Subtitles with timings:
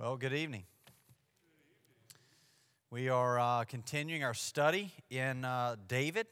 [0.00, 0.62] Well, good evening.
[2.88, 6.28] We are uh, continuing our study in uh, David,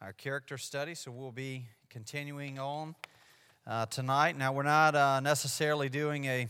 [0.00, 2.94] our character study, so we'll be continuing on
[3.66, 4.38] uh, tonight.
[4.38, 6.46] Now, we're not uh, necessarily doing a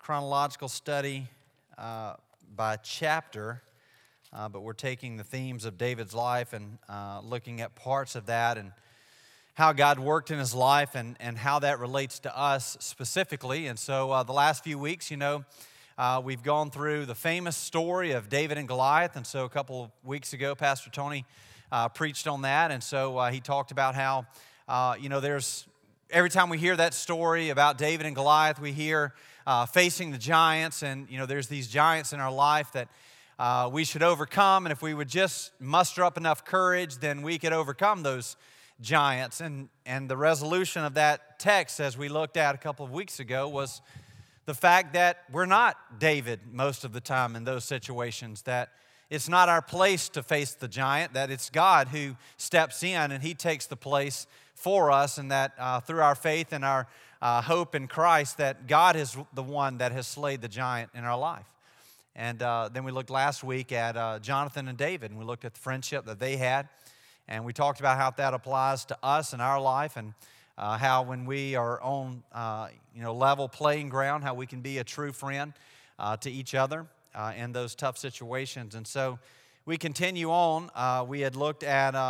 [0.00, 1.28] chronological study
[1.78, 2.14] uh,
[2.56, 3.62] by chapter,
[4.32, 6.78] uh, but we're taking the themes of David's life and
[7.22, 8.72] looking at parts of that and
[9.56, 13.68] how God worked in his life and, and how that relates to us specifically.
[13.68, 15.46] And so, uh, the last few weeks, you know,
[15.96, 19.16] uh, we've gone through the famous story of David and Goliath.
[19.16, 21.24] And so, a couple of weeks ago, Pastor Tony
[21.72, 22.70] uh, preached on that.
[22.70, 24.26] And so, uh, he talked about how,
[24.68, 25.66] uh, you know, there's
[26.10, 29.14] every time we hear that story about David and Goliath, we hear
[29.46, 30.82] uh, facing the giants.
[30.82, 32.90] And, you know, there's these giants in our life that
[33.72, 34.66] we should overcome.
[34.66, 38.36] And if we would just muster up enough courage, then we could overcome those
[38.80, 39.40] giants.
[39.40, 43.20] And, and the resolution of that text, as we looked at a couple of weeks
[43.20, 43.80] ago, was
[44.44, 48.70] the fact that we're not David most of the time in those situations, that
[49.10, 53.22] it's not our place to face the giant, that it's God who steps in and
[53.22, 56.86] he takes the place for us, and that uh, through our faith and our
[57.20, 61.04] uh, hope in Christ, that God is the one that has slayed the giant in
[61.04, 61.46] our life.
[62.14, 65.44] And uh, then we looked last week at uh, Jonathan and David, and we looked
[65.44, 66.68] at the friendship that they had.
[67.28, 70.14] And we talked about how that applies to us in our life and
[70.56, 74.60] uh, how when we are on uh, you know, level playing ground, how we can
[74.60, 75.52] be a true friend
[75.98, 78.74] uh, to each other uh, in those tough situations.
[78.74, 79.18] And so
[79.64, 80.70] we continue on.
[80.74, 82.02] Uh, we had looked at 1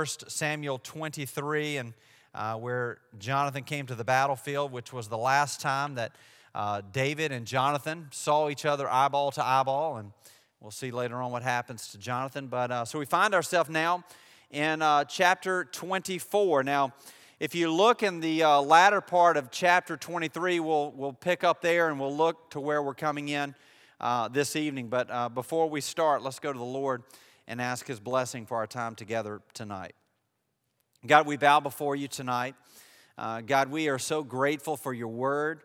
[0.00, 1.94] uh, Samuel 23 and
[2.60, 6.12] where Jonathan came to the battlefield, which was the last time that
[6.92, 9.96] David and Jonathan saw each other eyeball to eyeball.
[9.96, 10.12] And
[10.60, 12.46] we'll see later on what happens to Jonathan.
[12.46, 14.04] But so we find ourselves now
[14.50, 16.62] in uh, chapter 24.
[16.62, 16.92] Now,
[17.40, 21.60] if you look in the uh, latter part of chapter 23, we'll, we'll pick up
[21.60, 23.54] there and we'll look to where we're coming in
[24.00, 24.88] uh, this evening.
[24.88, 27.02] But uh, before we start, let's go to the Lord
[27.46, 29.94] and ask His blessing for our time together tonight.
[31.06, 32.54] God, we bow before you tonight.
[33.18, 35.60] Uh, God, we are so grateful for your word.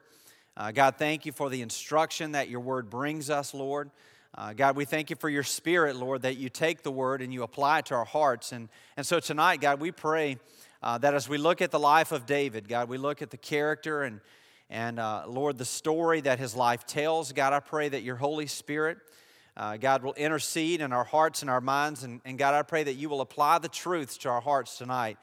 [0.58, 3.90] Uh, God, thank you for the instruction that your word brings us, Lord.
[4.34, 7.34] Uh, God, we thank you for your spirit, Lord, that you take the word and
[7.34, 8.54] you apply it to our hearts.
[8.54, 10.38] And, and so tonight, God, we pray
[10.82, 13.38] uh, that as we look at the life of David, God, we look at the
[13.38, 14.22] character and,
[14.70, 17.34] and uh, Lord, the story that his life tells.
[17.34, 19.00] God, I pray that your Holy Spirit,
[19.58, 22.04] uh, God, will intercede in our hearts and our minds.
[22.04, 25.18] And, and, God, I pray that you will apply the truths to our hearts tonight,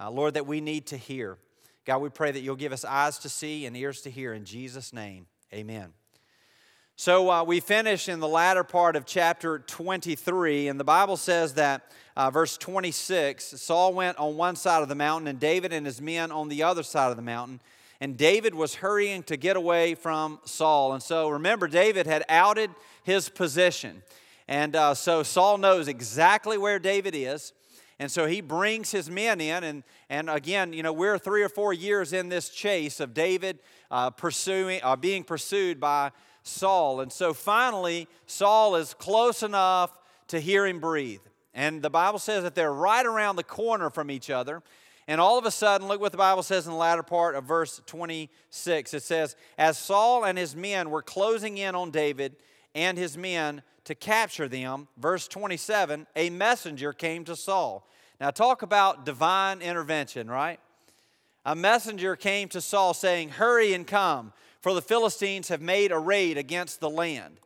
[0.00, 1.36] uh, Lord, that we need to hear.
[1.84, 4.32] God, we pray that you'll give us eyes to see and ears to hear.
[4.32, 5.92] In Jesus' name, amen.
[6.98, 11.52] So uh, we finish in the latter part of chapter 23, and the Bible says
[11.52, 15.84] that, uh, verse 26, Saul went on one side of the mountain, and David and
[15.84, 17.60] his men on the other side of the mountain.
[18.00, 20.94] And David was hurrying to get away from Saul.
[20.94, 22.70] And so remember, David had outed
[23.02, 24.02] his position.
[24.48, 27.52] And uh, so Saul knows exactly where David is.
[27.98, 29.64] And so he brings his men in.
[29.64, 33.58] And, and again, you know, we're three or four years in this chase of David
[33.90, 36.10] uh, pursuing, uh, being pursued by
[36.46, 37.00] Saul.
[37.00, 39.96] And so finally, Saul is close enough
[40.28, 41.20] to hear him breathe.
[41.54, 44.62] And the Bible says that they're right around the corner from each other.
[45.08, 47.44] And all of a sudden, look what the Bible says in the latter part of
[47.44, 48.94] verse 26.
[48.94, 52.36] It says, As Saul and his men were closing in on David
[52.74, 57.88] and his men to capture them, verse 27, a messenger came to Saul.
[58.20, 60.58] Now, talk about divine intervention, right?
[61.44, 64.32] A messenger came to Saul saying, Hurry and come
[64.66, 67.38] for the Philistines have made a raid against the land.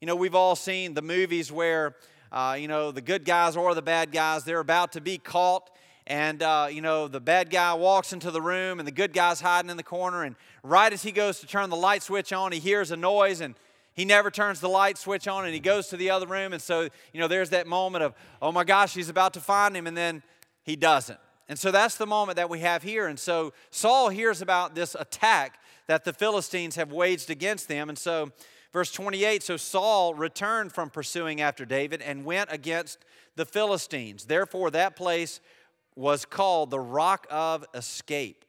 [0.00, 1.96] You know, we've all seen the movies where,
[2.32, 5.68] uh, you know, the good guys or the bad guys, they're about to be caught.
[6.06, 9.38] And, uh, you know, the bad guy walks into the room and the good guy's
[9.38, 10.22] hiding in the corner.
[10.22, 13.42] And right as he goes to turn the light switch on, he hears a noise
[13.42, 13.54] and
[13.92, 16.54] he never turns the light switch on and he goes to the other room.
[16.54, 19.76] And so, you know, there's that moment of, oh my gosh, he's about to find
[19.76, 19.86] him.
[19.86, 20.22] And then
[20.62, 21.20] he doesn't.
[21.50, 23.08] And so that's the moment that we have here.
[23.08, 27.88] And so Saul hears about this attack that the Philistines have waged against them.
[27.88, 28.30] And so,
[28.72, 32.98] verse 28 so Saul returned from pursuing after David and went against
[33.36, 34.24] the Philistines.
[34.24, 35.40] Therefore, that place
[35.94, 38.44] was called the Rock of Escape.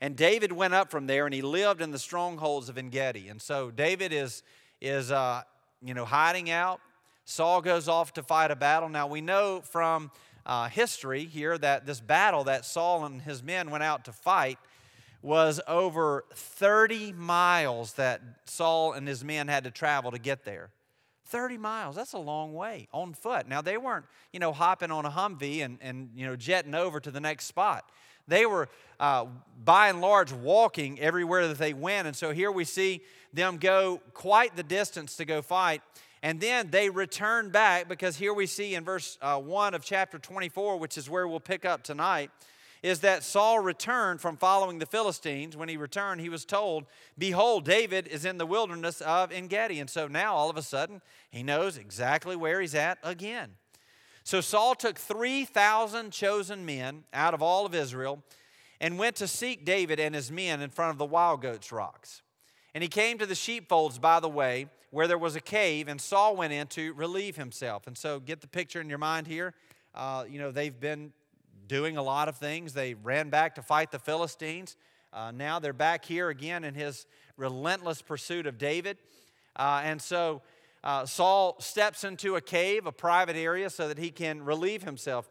[0.00, 3.28] And David went up from there and he lived in the strongholds of En Gedi.
[3.28, 4.42] And so David is,
[4.80, 5.42] is uh,
[5.82, 6.80] you know, hiding out.
[7.24, 8.88] Saul goes off to fight a battle.
[8.90, 10.10] Now we know from
[10.44, 14.58] uh, history here that this battle that Saul and his men went out to fight
[15.24, 20.68] was over 30 miles that Saul and his men had to travel to get there.
[21.28, 23.48] 30 miles, that's a long way on foot.
[23.48, 24.04] Now, they weren't,
[24.34, 27.46] you know, hopping on a Humvee and, and you know, jetting over to the next
[27.46, 27.90] spot.
[28.28, 28.68] They were,
[29.00, 29.24] uh,
[29.64, 32.06] by and large, walking everywhere that they went.
[32.06, 33.00] And so here we see
[33.32, 35.80] them go quite the distance to go fight.
[36.22, 40.18] And then they return back because here we see in verse uh, 1 of chapter
[40.18, 42.30] 24, which is where we'll pick up tonight,
[42.84, 45.56] is that Saul returned from following the Philistines.
[45.56, 46.84] When he returned, he was told,
[47.16, 49.80] Behold, David is in the wilderness of Engedi.
[49.80, 51.00] And so now all of a sudden,
[51.30, 53.52] he knows exactly where he's at again.
[54.22, 58.22] So Saul took 3,000 chosen men out of all of Israel
[58.82, 62.20] and went to seek David and his men in front of the wild goats' rocks.
[62.74, 65.98] And he came to the sheepfolds by the way, where there was a cave, and
[65.98, 67.86] Saul went in to relieve himself.
[67.86, 69.54] And so get the picture in your mind here.
[69.94, 71.14] Uh, you know, they've been
[71.66, 72.72] doing a lot of things.
[72.72, 74.76] They ran back to fight the Philistines.
[75.12, 77.06] Uh, now they're back here again in his
[77.36, 78.98] relentless pursuit of David.
[79.56, 80.42] Uh, and so
[80.82, 85.28] uh, Saul steps into a cave, a private area, so that he can relieve himself.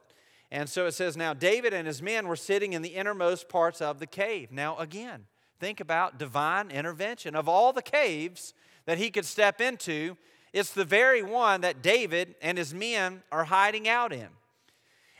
[0.51, 3.81] And so it says, Now David and his men were sitting in the innermost parts
[3.81, 4.51] of the cave.
[4.51, 5.25] Now, again,
[5.59, 7.35] think about divine intervention.
[7.35, 8.53] Of all the caves
[8.85, 10.17] that he could step into,
[10.53, 14.27] it's the very one that David and his men are hiding out in.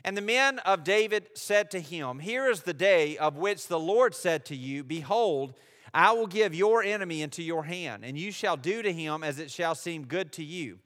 [0.05, 3.79] And the men of David said to him, Here is the day of which the
[3.79, 5.53] Lord said to you, Behold,
[5.94, 9.39] I will give your enemy into your hand, and you shall do to him as
[9.39, 10.79] it shall seem good to you.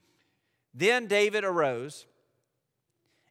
[0.73, 2.05] Then David arose,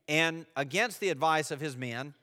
[0.09, 2.15] and against the advice of his men,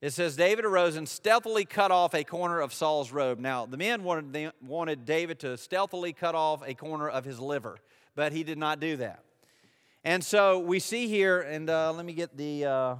[0.00, 3.38] it says, David arose and stealthily cut off a corner of Saul's robe.
[3.38, 7.78] Now, the men wanted, wanted David to stealthily cut off a corner of his liver,
[8.14, 9.24] but he did not do that.
[10.06, 12.96] And so we see here, and uh, let me get the uh,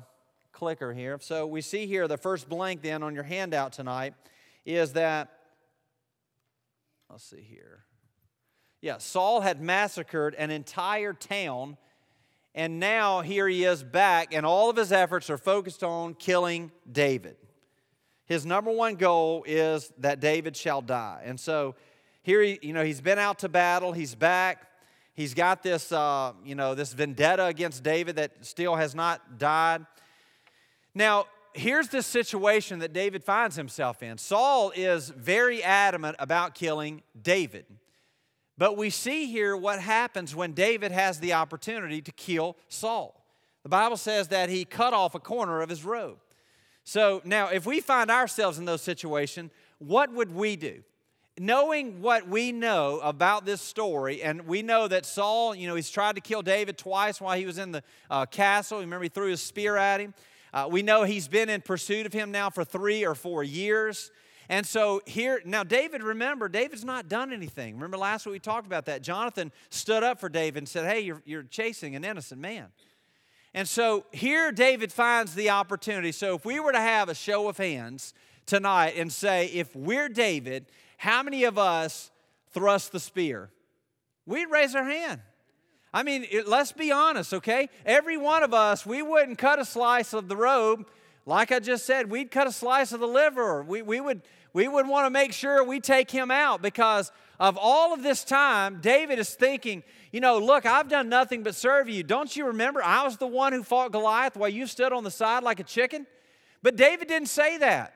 [0.53, 1.19] clicker here.
[1.21, 4.15] So we see here the first blank then on your handout tonight
[4.65, 5.29] is that,
[7.11, 7.85] let's see here.
[8.81, 11.77] Yeah, Saul had massacred an entire town,
[12.55, 16.73] and now here he is back, and all of his efforts are focused on killing
[16.91, 17.37] David.
[18.25, 21.21] His number one goal is that David shall die.
[21.27, 21.75] And so
[22.23, 24.69] here, he, you know, he's been out to battle, he's back.
[25.15, 29.87] He's got this, uh, you know, this vendetta against David that still has not died.
[30.95, 34.19] Now, here's the situation that David finds himself in.
[34.19, 37.65] Saul is very adamant about killing David.
[38.59, 43.25] But we see here what happens when David has the opportunity to kill Saul.
[43.63, 46.19] The Bible says that he cut off a corner of his robe.
[46.85, 50.83] So now, if we find ourselves in those situations, what would we do?
[51.39, 55.91] Knowing what we know about this story, and we know that Saul, you know, he's
[55.91, 58.81] tried to kill David twice while he was in the uh, castle.
[58.81, 60.15] Remember, he threw his spear at him.
[60.53, 64.13] Uh, we know he's been in pursuit of him now for three or four years.
[64.49, 67.75] And so here, now David, remember, David's not done anything.
[67.75, 69.03] Remember last week we talked about that.
[69.03, 72.67] Jonathan stood up for David and said, Hey, you're, you're chasing an innocent man.
[73.55, 76.13] And so here David finds the opportunity.
[76.13, 78.13] So if we were to have a show of hands
[78.47, 80.67] tonight and say, if we're David
[81.05, 82.11] how many of us
[82.53, 83.51] thrust the spear?
[84.25, 85.21] We'd raise our hand.
[85.93, 87.69] I mean, it, let's be honest, okay?
[87.85, 90.87] Every one of us, we wouldn't cut a slice of the robe.
[91.27, 93.63] Like I just said, we'd cut a slice of the liver.
[93.63, 94.23] We, we would,
[94.55, 98.25] we would want to make sure we take him out because of all of this
[98.25, 102.03] time, David is thinking, you know, look, I've done nothing but serve you.
[102.03, 105.11] Don't you remember I was the one who fought Goliath while you stood on the
[105.11, 106.07] side like a chicken?
[106.63, 107.93] But David didn't say that.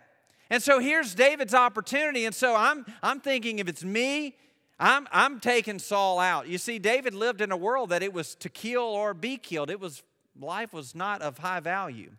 [0.51, 2.25] And so here's David's opportunity.
[2.25, 4.37] And so I'm, I'm thinking if it's me,
[4.81, 6.49] I'm, I'm taking Saul out.
[6.49, 9.71] You see, David lived in a world that it was to kill or be killed.
[9.71, 10.03] It was
[10.41, 12.13] life was not of high value.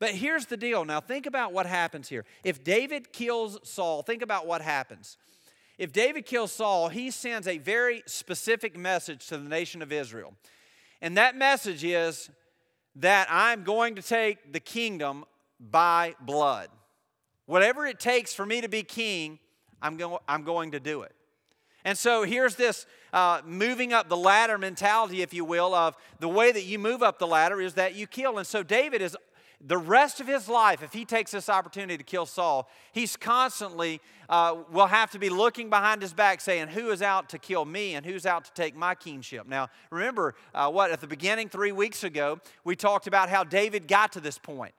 [0.00, 0.84] But here's the deal.
[0.84, 2.24] Now think about what happens here.
[2.42, 5.16] If David kills Saul, think about what happens.
[5.78, 10.34] If David kills Saul, he sends a very specific message to the nation of Israel.
[11.00, 12.30] And that message is
[12.96, 15.24] that I'm going to take the kingdom
[15.58, 16.68] by blood.
[17.46, 19.38] Whatever it takes for me to be king,
[19.82, 21.12] I'm, go- I'm going to do it.
[21.84, 26.28] And so here's this uh, moving up the ladder mentality, if you will, of the
[26.28, 28.38] way that you move up the ladder is that you kill.
[28.38, 29.16] And so David is
[29.66, 34.00] the rest of his life, if he takes this opportunity to kill Saul, he's constantly
[34.28, 37.64] uh, will have to be looking behind his back saying, Who is out to kill
[37.64, 39.46] me and who's out to take my kingship?
[39.46, 43.88] Now, remember uh, what, at the beginning, three weeks ago, we talked about how David
[43.88, 44.74] got to this point.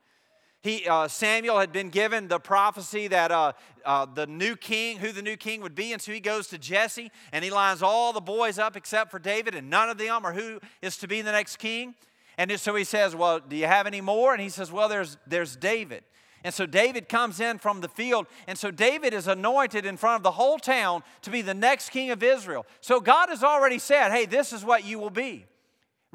[0.65, 3.53] He, uh, Samuel had been given the prophecy that uh,
[3.85, 5.93] uh, the new king, who the new king would be.
[5.93, 9.19] And so he goes to Jesse and he lines all the boys up except for
[9.19, 11.93] David, and none of them are who is to be the next king.
[12.39, 14.33] And so he says, Well, do you have any more?
[14.33, 16.03] And he says, Well, there's, there's David.
[16.43, 18.25] And so David comes in from the field.
[18.47, 21.91] And so David is anointed in front of the whole town to be the next
[21.91, 22.65] king of Israel.
[22.81, 25.45] So God has already said, Hey, this is what you will be.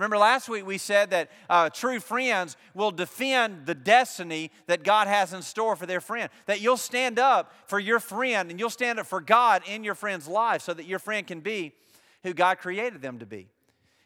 [0.00, 5.09] Remember, last week we said that uh, true friends will defend the destiny that God
[5.09, 6.30] has in store for their friend.
[6.47, 9.95] That you'll stand up for your friend and you'll stand up for God in your
[9.95, 11.75] friend's life so that your friend can be
[12.23, 13.49] who God created them to be.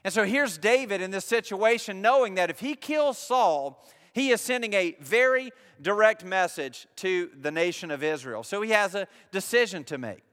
[0.03, 3.81] And so here's David in this situation, knowing that if he kills Saul,
[4.13, 8.43] he is sending a very direct message to the nation of Israel.
[8.43, 10.25] So he has a decision to make.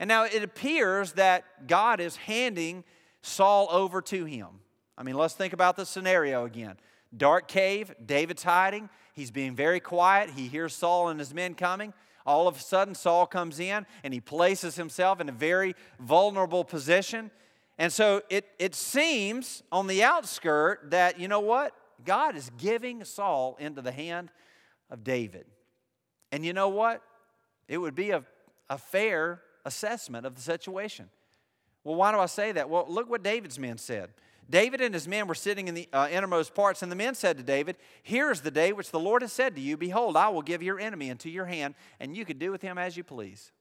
[0.00, 2.82] And now it appears that God is handing
[3.20, 4.60] Saul over to him.
[4.98, 6.76] I mean, let's think about the scenario again.
[7.16, 8.88] Dark cave, David's hiding.
[9.12, 10.30] He's being very quiet.
[10.30, 11.92] He hears Saul and his men coming.
[12.24, 16.64] All of a sudden, Saul comes in and he places himself in a very vulnerable
[16.64, 17.30] position.
[17.78, 21.72] And so it, it seems on the outskirt that, you know what?
[22.04, 24.30] God is giving Saul into the hand
[24.90, 25.46] of David.
[26.32, 27.02] And you know what?
[27.68, 28.24] It would be a,
[28.68, 31.08] a fair assessment of the situation.
[31.84, 32.68] Well, why do I say that?
[32.68, 34.10] Well, look what David's men said.
[34.48, 37.36] David and his men were sitting in the uh, innermost parts, and the men said
[37.36, 40.28] to David, Here is the day which the Lord has said to you, Behold, I
[40.28, 43.02] will give your enemy into your hand, and you can do with him as you
[43.02, 43.52] please.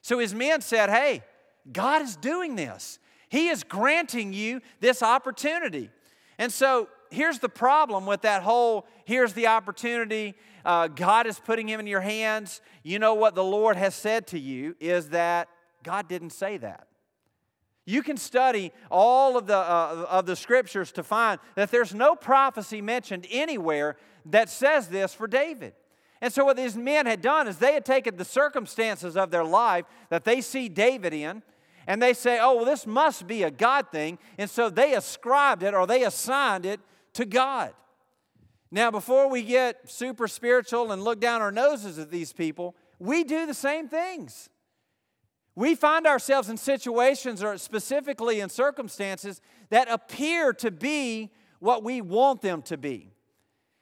[0.00, 1.22] So his men said, Hey,
[1.70, 2.98] God is doing this.
[3.28, 5.90] He is granting you this opportunity.
[6.38, 11.68] And so here's the problem with that whole here's the opportunity, uh, God is putting
[11.68, 12.60] him in your hands.
[12.82, 15.48] You know what the Lord has said to you is that
[15.82, 16.86] God didn't say that.
[17.86, 22.14] You can study all of the, uh, of the scriptures to find that there's no
[22.14, 25.74] prophecy mentioned anywhere that says this for David.
[26.20, 29.44] And so, what these men had done is they had taken the circumstances of their
[29.44, 31.42] life that they see David in,
[31.86, 34.18] and they say, oh, well, this must be a God thing.
[34.38, 36.80] And so they ascribed it or they assigned it
[37.14, 37.74] to God.
[38.70, 43.22] Now, before we get super spiritual and look down our noses at these people, we
[43.22, 44.48] do the same things.
[45.56, 51.30] We find ourselves in situations or specifically in circumstances that appear to be
[51.60, 53.14] what we want them to be.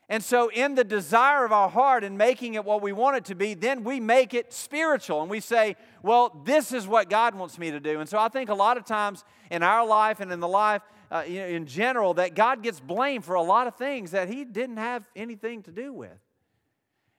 [0.09, 3.25] And so, in the desire of our heart and making it what we want it
[3.27, 7.35] to be, then we make it spiritual and we say, well, this is what God
[7.35, 7.99] wants me to do.
[7.99, 10.83] And so, I think a lot of times in our life and in the life
[11.11, 14.77] uh, in general, that God gets blamed for a lot of things that He didn't
[14.77, 16.19] have anything to do with.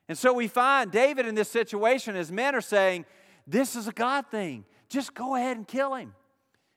[0.08, 3.06] And so, we find David in this situation, his men are saying,
[3.46, 4.64] this is a God thing.
[4.88, 6.14] Just go ahead and kill him.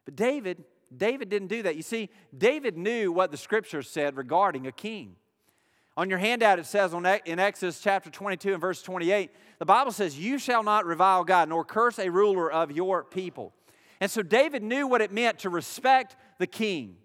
[0.05, 0.63] But David,
[0.95, 1.75] David didn't do that.
[1.75, 5.15] You see, David knew what the scriptures said regarding a king.
[5.95, 10.17] On your handout, it says in Exodus chapter 22 and verse 28, the Bible says,
[10.17, 13.53] You shall not revile God, nor curse a ruler of your people.
[13.99, 16.97] And so David knew what it meant to respect the king.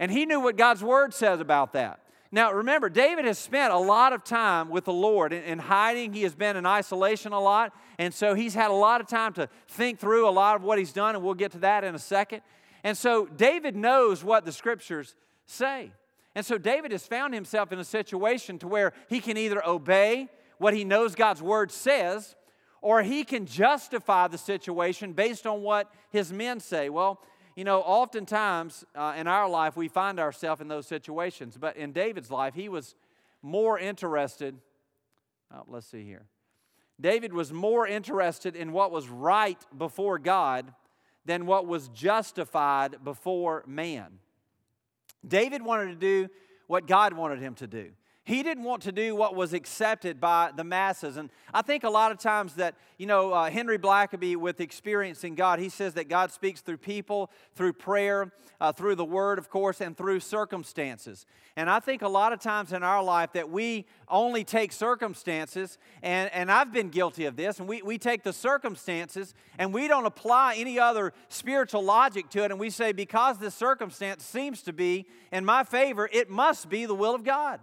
[0.00, 2.00] And he knew what God's word says about that.
[2.34, 6.12] Now, remember, David has spent a lot of time with the Lord in, hiding.
[6.12, 7.72] He has been in isolation a lot.
[7.96, 10.80] And so he's had a lot of time to think through a lot of what
[10.80, 12.40] he's done, and we'll get to that in a second.
[12.82, 15.14] And so David knows what the scriptures
[15.46, 15.92] say.
[16.34, 20.28] And so David has found himself in a situation to where he can either obey
[20.58, 22.34] what he knows God's word says,
[22.82, 26.88] or he can justify the situation based on what his men say.
[26.88, 27.20] Well,
[27.56, 31.92] you know, oftentimes uh, in our life we find ourselves in those situations, but in
[31.92, 32.94] David's life, he was
[33.42, 34.56] more interested.
[35.52, 36.26] Oh, let's see here.
[37.00, 40.72] David was more interested in what was right before God
[41.24, 44.18] than what was justified before man.
[45.26, 46.28] David wanted to do
[46.66, 47.90] what God wanted him to do.
[48.26, 51.18] He didn't want to do what was accepted by the masses.
[51.18, 55.34] And I think a lot of times that, you know, uh, Henry Blackaby, with experiencing
[55.34, 59.50] God, he says that God speaks through people, through prayer, uh, through the word, of
[59.50, 61.26] course, and through circumstances.
[61.54, 65.76] And I think a lot of times in our life that we only take circumstances,
[66.02, 69.86] and, and I've been guilty of this, and we, we take the circumstances and we
[69.86, 74.62] don't apply any other spiritual logic to it, and we say, because this circumstance seems
[74.62, 77.60] to be in my favor, it must be the will of God.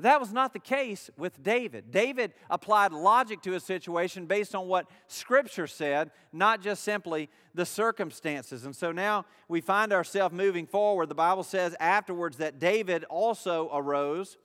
[0.00, 1.90] That was not the case with David.
[1.90, 7.66] David applied logic to a situation based on what Scripture said, not just simply the
[7.66, 8.64] circumstances.
[8.64, 11.08] And so now we find ourselves moving forward.
[11.08, 14.38] The Bible says afterwards that David also arose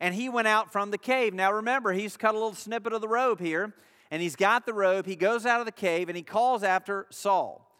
[0.00, 1.34] and he went out from the cave.
[1.34, 3.74] Now remember, he's cut a little snippet of the robe here,
[4.10, 5.06] and he's got the robe.
[5.06, 7.70] He goes out of the cave and he calls after Saul.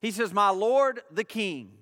[0.00, 1.72] He says, My Lord the king.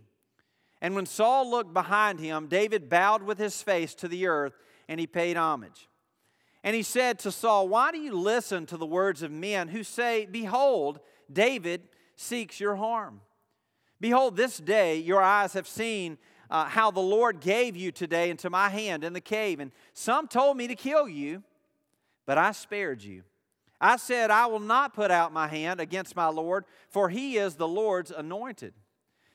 [0.81, 4.53] And when Saul looked behind him, David bowed with his face to the earth
[4.89, 5.89] and he paid homage.
[6.63, 9.83] And he said to Saul, Why do you listen to the words of men who
[9.83, 11.01] say, Behold,
[11.31, 11.83] David
[12.17, 13.21] seeks your harm?
[14.01, 16.19] Behold, this day your eyes have seen
[16.51, 19.61] uh, how the Lord gave you today into my hand in the cave.
[19.61, 21.43] And some told me to kill you,
[22.27, 23.25] but I spared you.
[23.81, 27.57] I said, I will not put out my hand against my Lord, for he is
[27.57, 28.73] the Lord's anointed.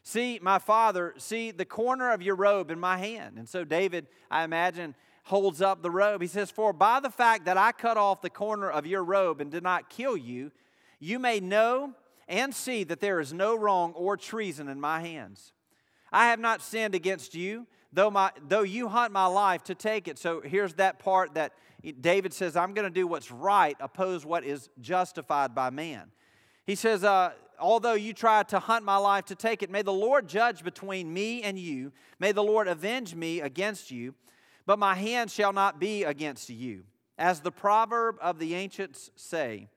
[0.02, 3.38] See, my father, see the corner of your robe in my hand.
[3.38, 4.96] And so David, I imagine,
[5.30, 6.24] holds up the robe.
[6.24, 9.40] He says, For by the fact that I cut off the corner of your robe
[9.40, 10.52] and did not kill you,
[11.00, 11.94] you may know
[12.28, 15.54] and see that there is no wrong or treason in my hands.
[16.12, 20.08] I have not sinned against you, though, my, though you hunt my life to take
[20.08, 20.18] it.
[20.18, 21.54] So here's that part that
[22.02, 26.10] David says, I'm going to do what's right, oppose what is justified by man.
[26.66, 29.94] He says, uh, Although you try to hunt my life to take it, may the
[29.94, 31.92] Lord judge between me and you.
[32.18, 34.16] May the Lord avenge me against you,
[34.70, 36.84] but my hand shall not be against you.
[37.18, 39.68] As the proverb of the ancients say,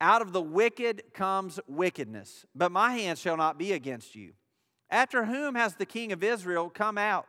[0.00, 4.34] out of the wicked comes wickedness, but my hand shall not be against you.
[4.88, 7.26] After whom has the king of Israel come out?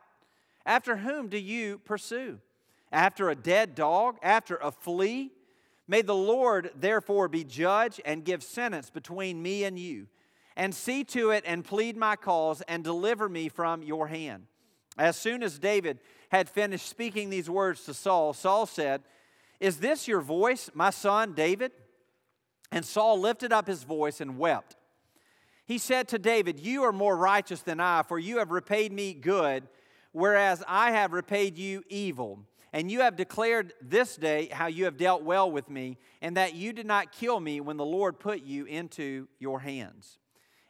[0.64, 2.38] After whom do you pursue?
[2.92, 4.18] After a dead dog?
[4.22, 5.32] After a flea?
[5.88, 10.06] May the Lord therefore be judge and give sentence between me and you,
[10.54, 14.46] and see to it and plead my cause and deliver me from your hand.
[14.96, 15.98] As soon as David
[16.30, 19.02] had finished speaking these words to Saul, Saul said,
[19.60, 21.72] Is this your voice, my son David?
[22.70, 24.76] And Saul lifted up his voice and wept.
[25.66, 29.14] He said to David, You are more righteous than I, for you have repaid me
[29.14, 29.66] good,
[30.12, 32.40] whereas I have repaid you evil.
[32.72, 36.54] And you have declared this day how you have dealt well with me, and that
[36.54, 40.18] you did not kill me when the Lord put you into your hands.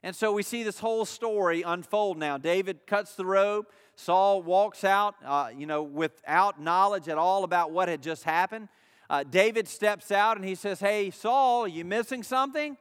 [0.03, 2.37] And so we see this whole story unfold now.
[2.37, 3.65] David cuts the robe.
[3.97, 8.69] Saul walks out, uh, you know, without knowledge at all about what had just happened.
[9.09, 12.77] Uh, David steps out and he says, Hey, Saul, are you missing something?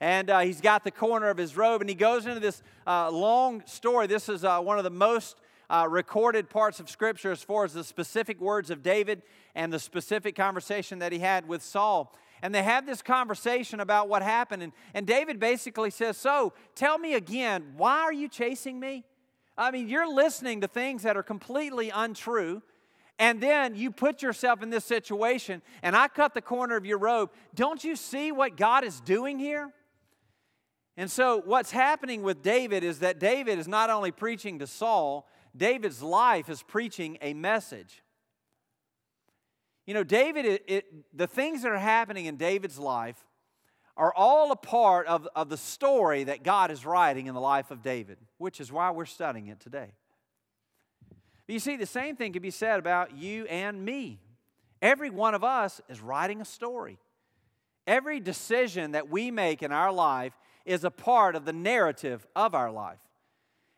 [0.00, 3.10] And uh, he's got the corner of his robe and he goes into this uh,
[3.10, 4.06] long story.
[4.06, 5.36] This is uh, one of the most
[5.70, 9.22] uh, recorded parts of Scripture as far as the specific words of David
[9.54, 12.14] and the specific conversation that he had with Saul.
[12.42, 14.62] And they have this conversation about what happened.
[14.62, 19.04] And, and David basically says, So tell me again, why are you chasing me?
[19.58, 22.62] I mean, you're listening to things that are completely untrue
[23.18, 26.98] and then you put yourself in this situation, and I cut the corner of your
[26.98, 27.30] robe.
[27.54, 29.72] Don't you see what God is doing here?
[30.96, 35.28] And so, what's happening with David is that David is not only preaching to Saul,
[35.56, 38.02] David's life is preaching a message.
[39.86, 43.24] You know, David, it, it, the things that are happening in David's life
[43.98, 47.72] are all a part of, of the story that God is writing in the life
[47.72, 49.92] of David, which is why we're studying it today.
[51.46, 54.20] But you see, the same thing can be said about you and me.
[54.80, 56.98] Every one of us is writing a story.
[57.88, 62.54] Every decision that we make in our life is a part of the narrative of
[62.54, 63.00] our life.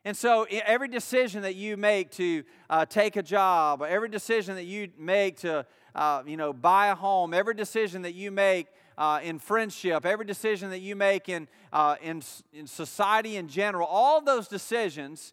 [0.04, 4.64] And so, every decision that you make to uh, take a job, every decision that
[4.64, 8.66] you make to, uh, you know, buy a home, every decision that you make
[8.98, 12.22] uh, in friendship, every decision that you make in, uh, in,
[12.52, 15.32] in society in general, all those decisions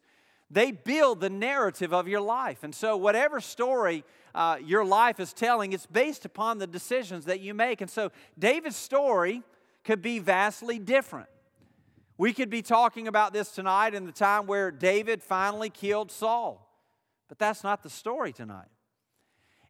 [0.49, 2.63] they build the narrative of your life.
[2.63, 7.41] And so, whatever story uh, your life is telling, it's based upon the decisions that
[7.41, 7.81] you make.
[7.81, 9.43] And so, David's story
[9.83, 11.27] could be vastly different.
[12.17, 16.63] We could be talking about this tonight in the time where David finally killed Saul.
[17.27, 18.69] But that's not the story tonight.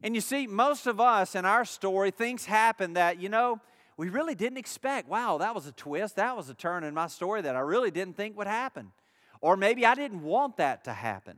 [0.00, 3.60] And you see, most of us in our story, things happen that, you know,
[3.98, 5.08] we really didn't expect.
[5.08, 6.16] Wow, that was a twist.
[6.16, 8.92] That was a turn in my story that I really didn't think would happen.
[9.40, 11.36] Or maybe I didn't want that to happen.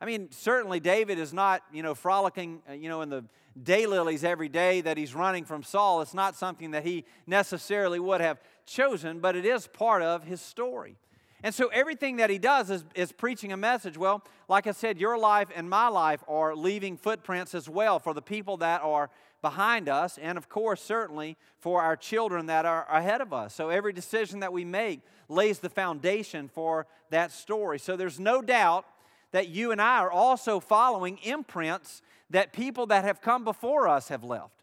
[0.00, 3.24] I mean, certainly David is not, you know, frolicking, uh, you know, in the
[3.62, 6.02] daylilies every day that he's running from Saul.
[6.02, 10.40] It's not something that he necessarily would have chosen, but it is part of his
[10.40, 10.96] story.
[11.44, 13.96] And so everything that he does is, is preaching a message.
[13.96, 18.14] Well, like I said, your life and my life are leaving footprints as well for
[18.14, 19.10] the people that are
[19.44, 23.54] behind us, and of course, certainly for our children that are ahead of us.
[23.54, 27.78] So every decision that we make lays the foundation for that story.
[27.78, 28.86] So there's no doubt
[29.32, 34.08] that you and I are also following imprints that people that have come before us
[34.08, 34.62] have left.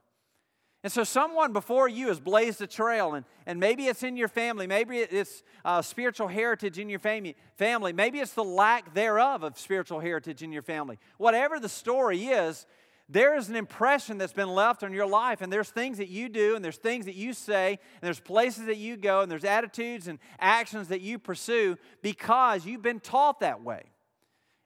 [0.84, 4.28] And so, someone before you has blazed a trail, and, and maybe it's in your
[4.28, 9.44] family, maybe it's uh, spiritual heritage in your fam- family, maybe it's the lack thereof
[9.44, 10.98] of spiritual heritage in your family.
[11.20, 12.66] Whatever the story is,
[13.12, 16.30] there is an impression that's been left on your life, and there's things that you
[16.30, 19.44] do, and there's things that you say, and there's places that you go, and there's
[19.44, 23.84] attitudes and actions that you pursue because you've been taught that way.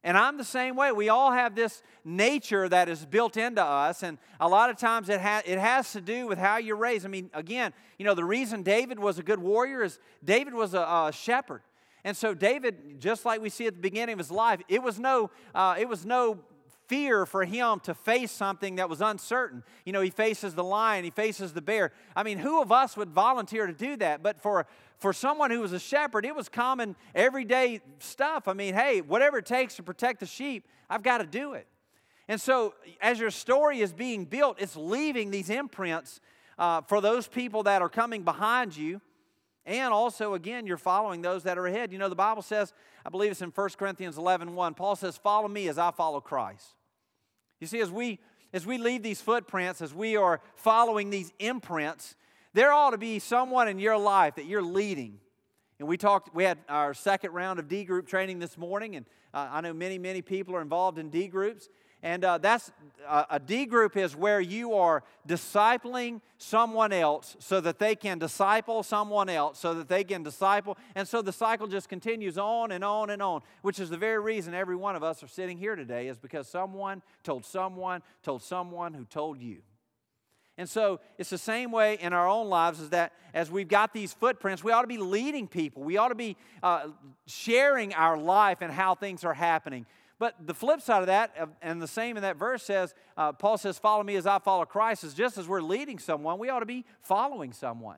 [0.04, 0.92] And I'm the same way.
[0.92, 5.10] We all have this nature that is built into us, and a lot of times
[5.10, 7.04] it, ha- it has to do with how you're raised.
[7.04, 10.76] I mean, again, you know, the reason David was a good warrior is David was
[10.76, 11.64] a, a shepherd.
[12.04, 15.00] And so David, just like we see at the beginning of his life, it was
[15.00, 16.42] no, uh, it was no
[16.88, 19.63] fear for him to face something that was uncertain.
[19.86, 21.91] You know, he faces the lion, he faces the bear.
[22.15, 24.24] I mean, who of us would volunteer to do that?
[24.24, 24.65] But for
[24.98, 28.48] for someone who was a shepherd, it was common everyday stuff.
[28.48, 31.67] I mean, hey, whatever it takes to protect the sheep, I've got to do it.
[32.28, 36.21] And so, as your story is being built, it's leaving these imprints
[36.58, 39.02] uh, for those people that are coming behind you.
[39.65, 41.91] And also, again, you're following those that are ahead.
[41.91, 42.73] You know, the Bible says,
[43.06, 46.21] I believe it's in 1 Corinthians 11 1, Paul says, Follow me as I follow
[46.21, 46.75] Christ.
[47.60, 48.19] You see, as we
[48.54, 52.15] as we leave these footprints, as we are following these imprints,
[52.54, 55.19] there ought to be someone in your life that you're leading.
[55.78, 59.06] And we talked, we had our second round of D group training this morning, and
[59.34, 61.67] uh, I know many, many people are involved in D groups.
[62.06, 62.72] And uh, that's
[63.08, 68.20] uh, a D group is where you are discipling someone else so that they can
[68.20, 70.78] disciple someone else, so that they can disciple.
[70.94, 74.20] And so the cycle just continues on and on and on, which is the very
[74.20, 78.44] reason every one of us are sitting here today, is because someone told someone, told
[78.44, 79.63] someone who told you.
[80.60, 83.94] And so it's the same way in our own lives is that as we've got
[83.94, 85.82] these footprints, we ought to be leading people.
[85.82, 86.89] We ought to be uh,
[87.26, 89.88] sharing our life and how things are happening.
[90.17, 93.58] But the flip side of that, and the same in that verse says, uh, Paul
[93.58, 96.62] says, Follow me as I follow Christ, is just as we're leading someone, we ought
[96.62, 97.97] to be following someone.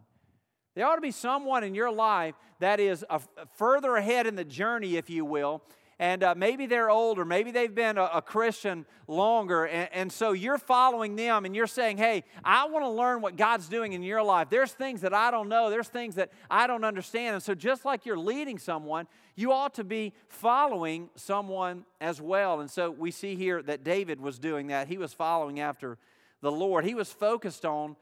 [0.74, 3.22] There ought to be someone in your life that is a,
[3.56, 5.64] further ahead in the journey, if you will,
[6.00, 10.32] and uh, maybe they're older, maybe they've been a, a Christian longer, and, and, so
[10.32, 14.04] you're following them and you're saying, Hey, I want to learn what God's doing in
[14.04, 14.50] your life.
[14.50, 17.36] There's things that I don't know, there's things that I don't understand.
[17.36, 22.60] And so, just like you're leading someone, you ought to be following someone as well.
[22.60, 24.88] And so, we see here that David was doing that.
[24.88, 25.98] He was following after
[26.42, 27.96] the Lord, he was focused on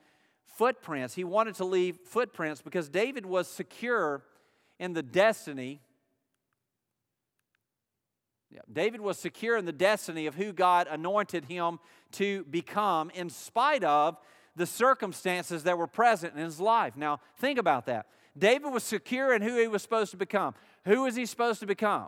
[0.43, 1.15] footprints.
[1.15, 4.23] He wanted to leave footprints because David was secure
[4.79, 5.81] in the destiny
[8.71, 11.79] David was secure in the destiny of who God anointed him
[12.13, 14.17] to become, in spite of
[14.55, 16.95] the circumstances that were present in his life.
[16.95, 18.07] Now, think about that.
[18.37, 20.55] David was secure in who he was supposed to become.
[20.85, 22.07] Who was he supposed to become?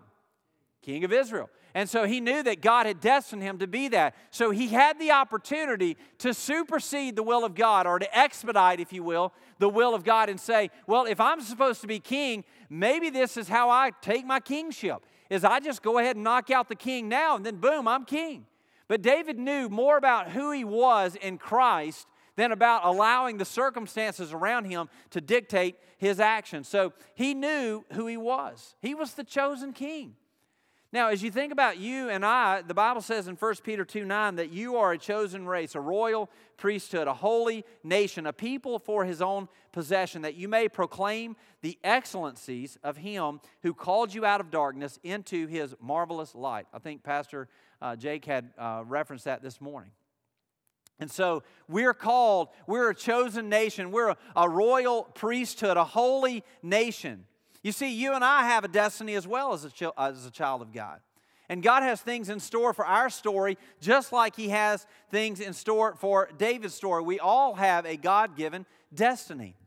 [0.81, 1.49] King of Israel.
[1.73, 4.15] And so he knew that God had destined him to be that.
[4.31, 8.91] So he had the opportunity to supersede the will of God or to expedite, if
[8.91, 12.45] you will, the will of God and say, well, if I'm supposed to be king,
[12.69, 16.49] maybe this is how I take my kingship is I just go ahead and knock
[16.49, 18.45] out the king now, and then boom, I'm king.
[18.87, 24.31] But David knew more about who he was in Christ than about allowing the circumstances
[24.31, 26.67] around him to dictate his actions.
[26.67, 28.75] So he knew who he was.
[28.81, 30.15] He was the chosen king.
[30.93, 34.05] Now, as you think about you and I, the Bible says in 1 Peter 2
[34.05, 38.79] 9 that you are a chosen race, a royal priesthood, a holy nation, a people
[38.79, 44.25] for his own possession, that you may proclaim the excellencies of him who called you
[44.25, 46.67] out of darkness into his marvelous light.
[46.73, 47.49] I think Pastor
[47.81, 49.91] uh, Jake had uh, referenced that this morning.
[50.99, 56.45] And so we're called, we're a chosen nation, we're a, a royal priesthood, a holy
[56.63, 57.25] nation.
[57.67, 60.61] You see, you and I have a destiny as well as a, as a child
[60.61, 61.01] of God.
[61.49, 65.51] And God has things in store for our story, just like He has things in
[65.51, 67.03] store for David's story.
[67.03, 69.57] We all have a God given destiny.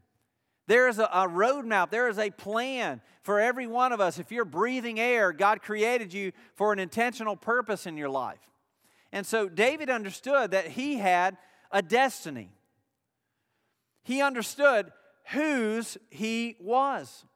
[0.67, 4.19] There is a, a roadmap, there is a plan for every one of us.
[4.19, 8.41] If you're breathing air, God created you for an intentional purpose in your life.
[9.13, 11.37] And so David understood that he had
[11.71, 12.49] a destiny.
[14.05, 14.91] He understood
[15.33, 17.27] whose he was.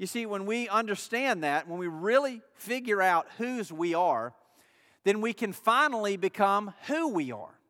[0.00, 4.32] You see, when we understand that, when we really figure out whose we are,
[5.04, 7.60] then we can finally become who we are.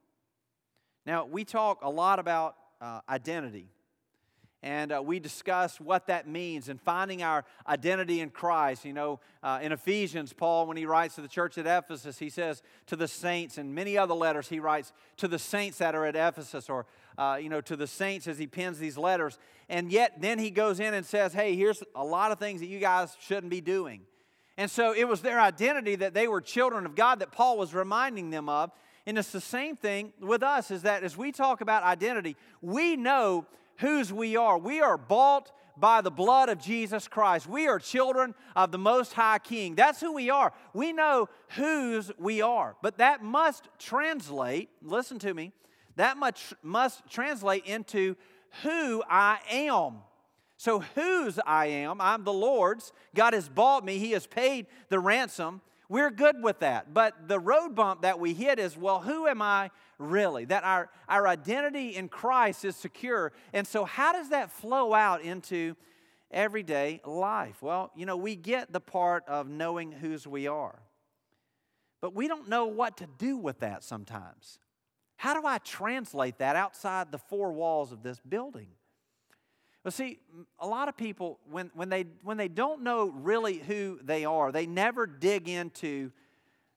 [1.04, 3.66] Now, we talk a lot about uh, identity,
[4.62, 8.84] and uh, we discuss what that means and finding our identity in Christ.
[8.84, 12.30] You know, uh, in Ephesians, Paul, when he writes to the church at Ephesus, he
[12.30, 16.06] says to the saints, and many other letters, he writes to the saints that are
[16.06, 16.86] at Ephesus or
[17.20, 19.38] uh, you know, to the saints as he pens these letters.
[19.68, 22.66] And yet, then he goes in and says, hey, here's a lot of things that
[22.66, 24.00] you guys shouldn't be doing.
[24.56, 27.74] And so it was their identity that they were children of God that Paul was
[27.74, 28.70] reminding them of.
[29.06, 32.96] And it's the same thing with us is that as we talk about identity, we
[32.96, 34.56] know whose we are.
[34.56, 37.46] We are bought by the blood of Jesus Christ.
[37.46, 39.74] We are children of the Most High King.
[39.74, 40.54] That's who we are.
[40.72, 42.76] We know whose we are.
[42.82, 45.52] But that must translate, listen to me,
[45.96, 48.16] that much must translate into
[48.62, 49.98] who I am.
[50.56, 52.92] So, whose I am, I'm the Lord's.
[53.14, 55.62] God has bought me, He has paid the ransom.
[55.88, 56.94] We're good with that.
[56.94, 60.44] But the road bump that we hit is well, who am I really?
[60.44, 63.32] That our, our identity in Christ is secure.
[63.52, 65.76] And so, how does that flow out into
[66.30, 67.62] everyday life?
[67.62, 70.78] Well, you know, we get the part of knowing whose we are.
[72.00, 74.58] But we don't know what to do with that sometimes.
[75.20, 78.68] How do I translate that outside the four walls of this building?
[79.84, 80.18] Well, see,
[80.58, 84.50] a lot of people, when, when, they, when they don't know really who they are,
[84.50, 86.10] they never dig into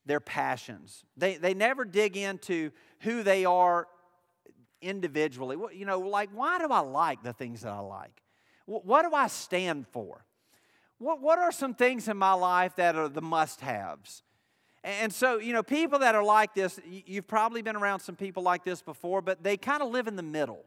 [0.05, 1.05] their passions.
[1.15, 3.87] They, they never dig into who they are
[4.81, 5.55] individually.
[5.73, 8.21] You know, like, why do I like the things that I like?
[8.65, 10.25] What do I stand for?
[10.97, 14.21] What, what are some things in my life that are the must haves?
[14.83, 18.43] And so, you know, people that are like this, you've probably been around some people
[18.43, 20.65] like this before, but they kind of live in the middle.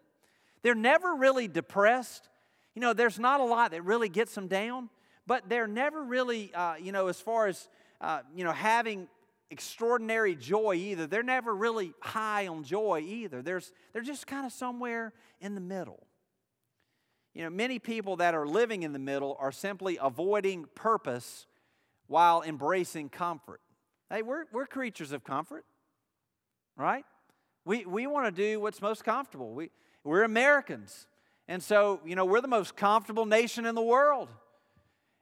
[0.63, 2.29] They're never really depressed.
[2.75, 4.89] You know, there's not a lot that really gets them down,
[5.27, 7.69] but they're never really, uh, you know, as far as,
[8.01, 9.09] uh, you know, having
[9.51, 11.07] extraordinary joy either.
[11.07, 13.43] They're never really high on joy either.
[13.43, 16.07] There's, they're just kind of somewhere in the middle.
[17.35, 21.47] You know, many people that are living in the middle are simply avoiding purpose
[22.07, 23.61] while embracing comfort.
[24.09, 25.65] Hey, we're, we're creatures of comfort,
[26.77, 27.05] right?
[27.65, 29.53] We, we want to do what's most comfortable.
[29.53, 29.71] We,
[30.05, 31.09] we're Americans.
[31.49, 34.29] And so, you know, we're the most comfortable nation in the world.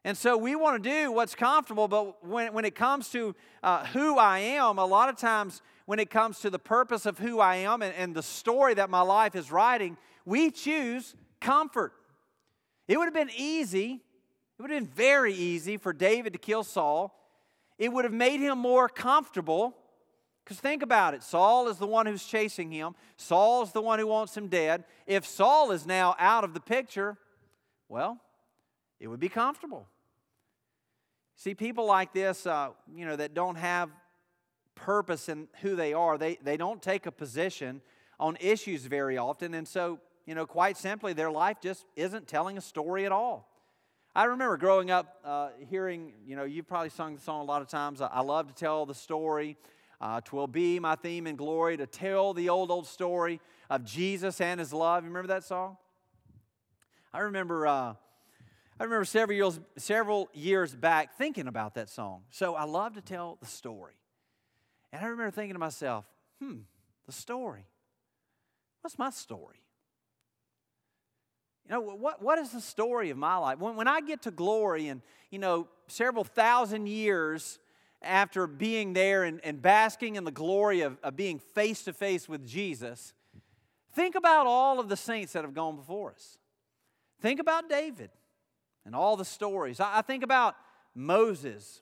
[0.05, 3.87] And so we want to do what's comfortable, but when, when it comes to uh,
[3.87, 7.40] who I am, a lot of times when it comes to the purpose of who
[7.40, 11.94] I am and, and the story that my life is writing, we choose comfort.
[12.87, 14.03] It would have been easy,
[14.59, 17.18] it would have been very easy for David to kill Saul.
[17.79, 19.77] It would have made him more comfortable.
[20.45, 23.99] Because think about it Saul is the one who's chasing him, Saul is the one
[23.99, 24.85] who wants him dead.
[25.07, 27.17] If Saul is now out of the picture,
[27.89, 28.21] well,
[29.01, 29.87] it would be comfortable.
[31.37, 33.91] See, people like this, uh, you know, that don't have
[34.75, 37.81] purpose in who they are, they, they don't take a position
[38.21, 39.55] on issues very often.
[39.55, 43.54] And so, you know, quite simply, their life just isn't telling a story at all.
[44.16, 47.62] I remember growing up uh, hearing, you know, you've probably sung the song a lot
[47.62, 48.00] of times.
[48.00, 49.57] I, I love to tell the story.
[50.00, 54.40] Uh, Twill be my theme and glory to tell the old, old story of Jesus
[54.40, 55.03] and his love.
[55.03, 55.79] You remember that song?
[57.12, 57.94] I remember uh,
[58.79, 62.22] I remember several years, several years back thinking about that song.
[62.31, 63.94] So I love to tell the story.
[64.92, 66.05] And I remember thinking to myself,
[66.40, 66.59] hmm,
[67.07, 67.66] the story.
[68.81, 69.63] What's my story?
[71.66, 73.59] You know, what, what is the story of my life?
[73.59, 75.00] When, when I get to glory and,
[75.31, 77.59] you know, several thousand years
[78.03, 82.29] after being there and, and basking in the glory of, of being face to face
[82.29, 83.14] with Jesus,
[83.94, 86.37] think about all of the saints that have gone before us.
[87.22, 88.11] Think about David
[88.85, 89.81] and all the stories.
[89.81, 90.57] I, think about
[90.94, 91.81] Moses.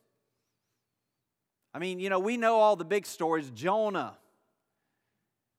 [1.74, 4.16] I mean, you know, we know all the big stories, Jonah.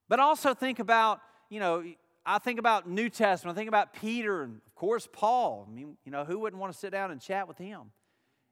[0.07, 1.83] But also think about, you know,
[2.25, 5.67] I think about New Testament, I think about Peter and of course Paul.
[5.69, 7.91] I mean, you know, who wouldn't want to sit down and chat with him?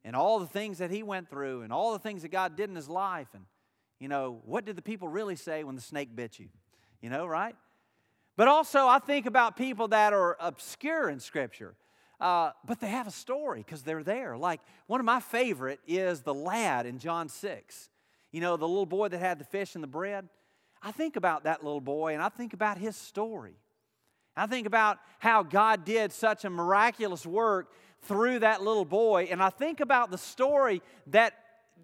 [0.03, 2.69] And all the things that he went through and all the things that God did
[2.69, 3.45] in his life and
[3.99, 6.47] you know, what did the people really say when the snake bit you?
[7.03, 7.55] You know, right?
[8.35, 11.75] But also I think about people that are obscure in scripture.
[12.19, 14.37] Uh, but they have a story because they're there.
[14.37, 17.89] Like one of my favorite is the lad in John 6.
[18.31, 20.27] You know, the little boy that had the fish and the bread.
[20.81, 23.55] I think about that little boy and I think about his story.
[24.35, 27.71] I think about how God did such a miraculous work
[28.03, 29.27] through that little boy.
[29.29, 31.33] And I think about the story that,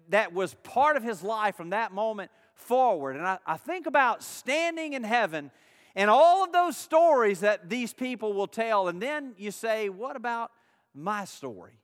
[0.08, 3.16] that was part of his life from that moment forward.
[3.16, 5.50] And I, I think about standing in heaven
[5.94, 8.88] and all of those stories that these people will tell.
[8.88, 10.50] And then you say, what about
[10.94, 11.80] my story?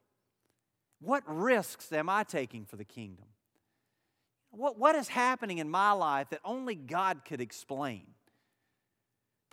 [1.00, 3.26] What risks am I taking for the kingdom?
[4.50, 8.06] What, what is happening in my life that only God could explain?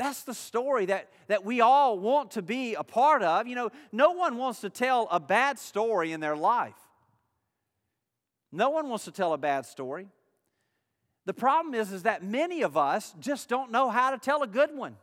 [0.02, 3.46] That's the story that, that we all want to be a part of.
[3.46, 6.74] You know, no one wants to tell a bad story in their life.
[8.52, 10.08] No one wants to tell a bad story.
[11.28, 14.48] The problem is, is that many of us just don't know how to tell a
[14.48, 14.98] good one.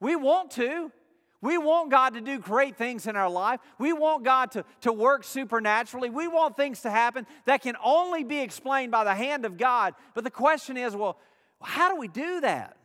[0.00, 0.92] We want to.
[1.40, 3.58] We want God to do great things in our life.
[3.78, 6.10] We want God to, to work supernaturally.
[6.10, 9.94] We want things to happen that can only be explained by the hand of God.
[10.14, 11.16] But the question is well,
[11.62, 12.76] how do we do that?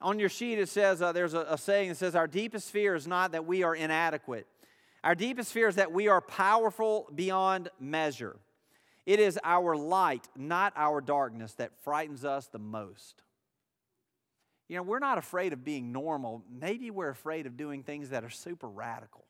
[0.00, 2.94] On your sheet, it says uh, there's a, a saying that says, Our deepest fear
[2.94, 4.46] is not that we are inadequate,
[5.04, 8.36] our deepest fear is that we are powerful beyond measure.
[9.06, 13.22] It is our light, not our darkness, that frightens us the most.
[14.68, 16.44] You know, we're not afraid of being normal.
[16.48, 19.24] Maybe we're afraid of doing things that are super radical.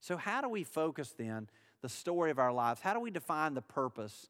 [0.00, 1.48] So, how do we focus then
[1.82, 2.80] the story of our lives?
[2.80, 4.28] How do we define the purpose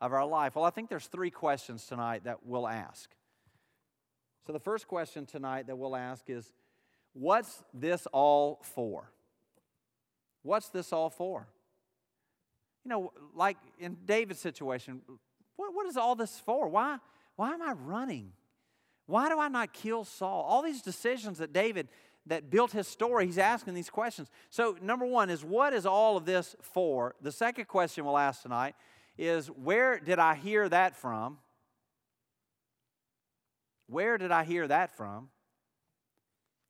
[0.00, 0.56] of our life?
[0.56, 3.10] Well, I think there's three questions tonight that we'll ask.
[4.46, 6.52] So, the first question tonight that we'll ask is
[7.12, 9.10] What's this all for?
[10.42, 11.48] What's this all for?
[12.84, 15.02] You know, like in David's situation,
[15.56, 16.68] what, what is all this for?
[16.68, 16.98] Why,
[17.36, 18.32] why am I running?
[19.06, 20.42] Why do I not kill Saul?
[20.48, 21.88] All these decisions that David
[22.26, 24.28] that built his story, he's asking these questions.
[24.50, 27.16] So, number one is what is all of this for?
[27.20, 28.74] The second question we'll ask tonight
[29.18, 31.38] is where did I hear that from?
[33.90, 35.30] Where did I hear that from?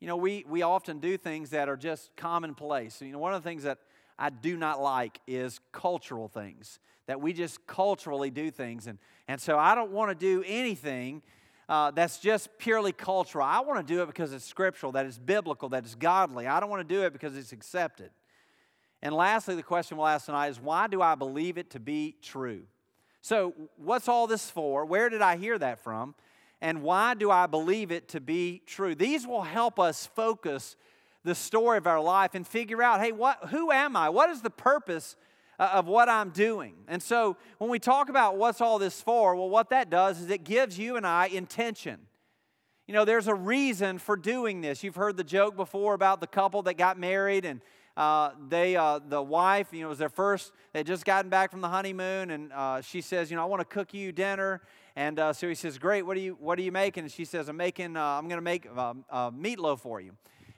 [0.01, 3.03] You know, we, we often do things that are just commonplace.
[3.03, 3.79] You know, one of the things that
[4.19, 8.87] I do not like is cultural things, that we just culturally do things.
[8.87, 11.23] And, and so I don't want to do anything
[11.69, 13.45] uh, that's just purely cultural.
[13.45, 16.47] I want to do it because it's scriptural, that it's biblical, that it's godly.
[16.47, 18.11] I don't want to do it because it's accepted.
[19.03, 22.17] And lastly, the question we'll ask tonight is why do I believe it to be
[22.23, 22.63] true?
[23.21, 24.87] So, what's all this for?
[24.87, 26.15] Where did I hear that from?
[26.61, 28.95] And why do I believe it to be true?
[28.95, 30.77] These will help us focus
[31.25, 34.09] the story of our life and figure out hey, what, who am I?
[34.09, 35.17] What is the purpose
[35.59, 36.75] uh, of what I'm doing?
[36.89, 40.31] And so, when we talk about what's all this for, well, what that does is
[40.31, 42.01] it gives you and I intention.
[42.87, 44.83] You know, there's a reason for doing this.
[44.83, 47.61] You've heard the joke before about the couple that got married and
[47.97, 51.51] uh, they, uh, the wife, you know, it was their first, they just gotten back
[51.51, 54.63] from the honeymoon, and uh, she says, you know, I want to cook you dinner.
[54.97, 57.05] And uh, so he says, great, what are you, what are you making?
[57.05, 60.13] And she says, I'm making, uh, I'm going to make um, meatloaf for you.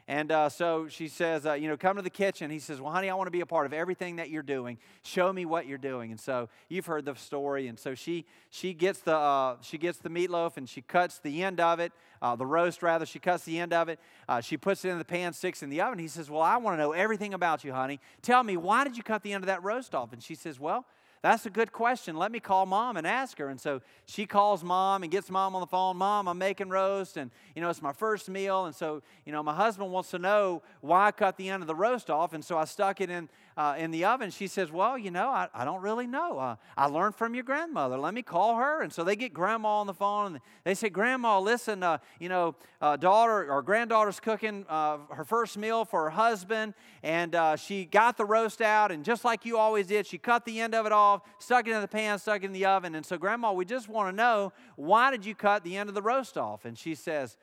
[0.09, 2.51] And uh, so she says, uh, you know, come to the kitchen.
[2.51, 4.79] He says, well, honey, I want to be a part of everything that you're doing.
[5.03, 6.11] Show me what you're doing.
[6.11, 7.69] And so you've heard the story.
[7.69, 11.45] And so she she gets the uh, she gets the meatloaf and she cuts the
[11.45, 13.07] end of it, uh, the roast rather.
[13.07, 14.01] She cuts the end of it.
[14.29, 16.01] Uh, she puts it in the pan, sticks in the oven.
[16.01, 18.01] He says, well, I want to know everything about you, honey.
[18.23, 20.13] Tell me why did you cut the end of that roast off?
[20.13, 20.85] And she says, well.
[21.23, 22.17] That's a good question.
[22.17, 23.49] Let me call mom and ask her.
[23.49, 25.97] And so she calls mom and gets mom on the phone.
[25.97, 28.67] Mom, I'm making roast, and you know it's my first meal.
[28.67, 31.69] And so you know my husband wants to know why I cut the end of
[31.69, 34.31] the roast off, and so I stuck it in uh, in the oven.
[34.31, 36.39] She says, "Well, you know, I, I don't really know.
[36.39, 37.99] Uh, I learned from your grandmother.
[37.99, 40.89] Let me call her." And so they get grandma on the phone, and they say,
[40.89, 46.05] "Grandma, listen, uh, you know, uh, daughter or granddaughter's cooking uh, her first meal for
[46.05, 50.07] her husband, and uh, she got the roast out, and just like you always did,
[50.07, 52.53] she cut the end of it off." stuck it in the pan, stuck it in
[52.53, 52.95] the oven.
[52.95, 55.95] And so, Grandma, we just want to know why did you cut the end of
[55.95, 56.65] the roast off?
[56.65, 57.37] And she says,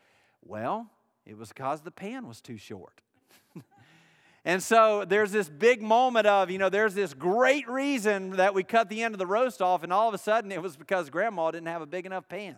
[0.44, 0.88] Well,
[1.26, 3.02] it was because the pan was too short.
[4.46, 8.64] And so there's this big moment of, you know, there's this great reason that we
[8.64, 11.10] cut the end of the roast off, and all of a sudden it was because
[11.10, 12.56] grandma didn't have a big enough pan.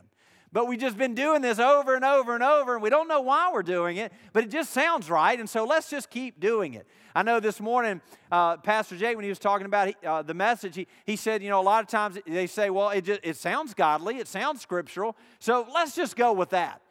[0.53, 3.21] But we've just been doing this over and over and over, and we don't know
[3.21, 6.73] why we're doing it, but it just sounds right, and so let's just keep doing
[6.73, 6.85] it.
[7.15, 10.75] I know this morning, uh, Pastor Jay, when he was talking about uh, the message,
[10.75, 13.37] he, he said, you know, a lot of times they say, well, it, just, it
[13.37, 16.81] sounds godly, it sounds scriptural, so let's just go with that.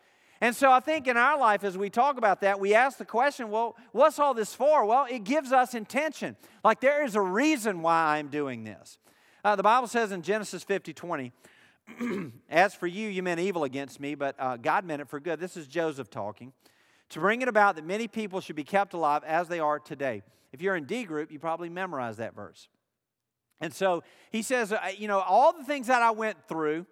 [0.40, 3.04] And so I think in our life, as we talk about that, we ask the
[3.04, 4.86] question, well, what's all this for?
[4.86, 6.36] Well, it gives us intention.
[6.64, 8.98] Like there is a reason why I'm doing this.
[9.44, 11.32] Uh, the Bible says in Genesis 50 20,
[12.48, 15.40] As for you, you meant evil against me, but uh, God meant it for good.
[15.40, 16.52] This is Joseph talking.
[17.10, 20.22] To bring it about that many people should be kept alive as they are today.
[20.52, 22.68] If you're in D group, you probably memorize that verse.
[23.60, 26.86] And so he says, uh, you know, all the things that I went through,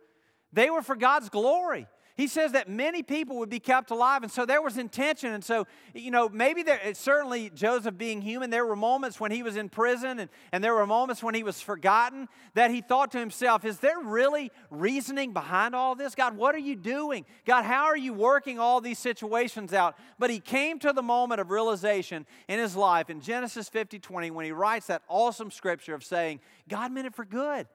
[0.53, 1.87] they were for God's glory
[2.19, 4.25] he says that many people would be kept alive.
[4.25, 5.33] And so there was intention.
[5.33, 9.45] And so, you know, maybe there, certainly Joseph being human, there were moments when he
[9.45, 13.13] was in prison and, and there were moments when he was forgotten that he thought
[13.13, 16.17] to himself, is there really reasoning behind all this?
[16.17, 17.25] God, what are you doing?
[17.47, 19.97] God, how are you working all these situations out?
[20.19, 24.33] But he came to the moment of realization in his life in Genesis 50 20
[24.33, 27.69] when he writes that awesome scripture of saying, God meant it for good.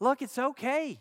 [0.00, 1.00] Look, it's okay.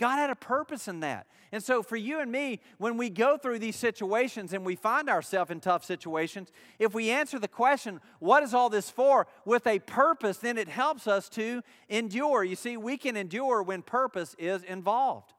[0.00, 1.26] God had a purpose in that.
[1.52, 5.10] And so, for you and me, when we go through these situations and we find
[5.10, 9.66] ourselves in tough situations, if we answer the question, what is all this for, with
[9.66, 11.60] a purpose, then it helps us to
[11.90, 12.42] endure.
[12.42, 15.34] You see, we can endure when purpose is involved.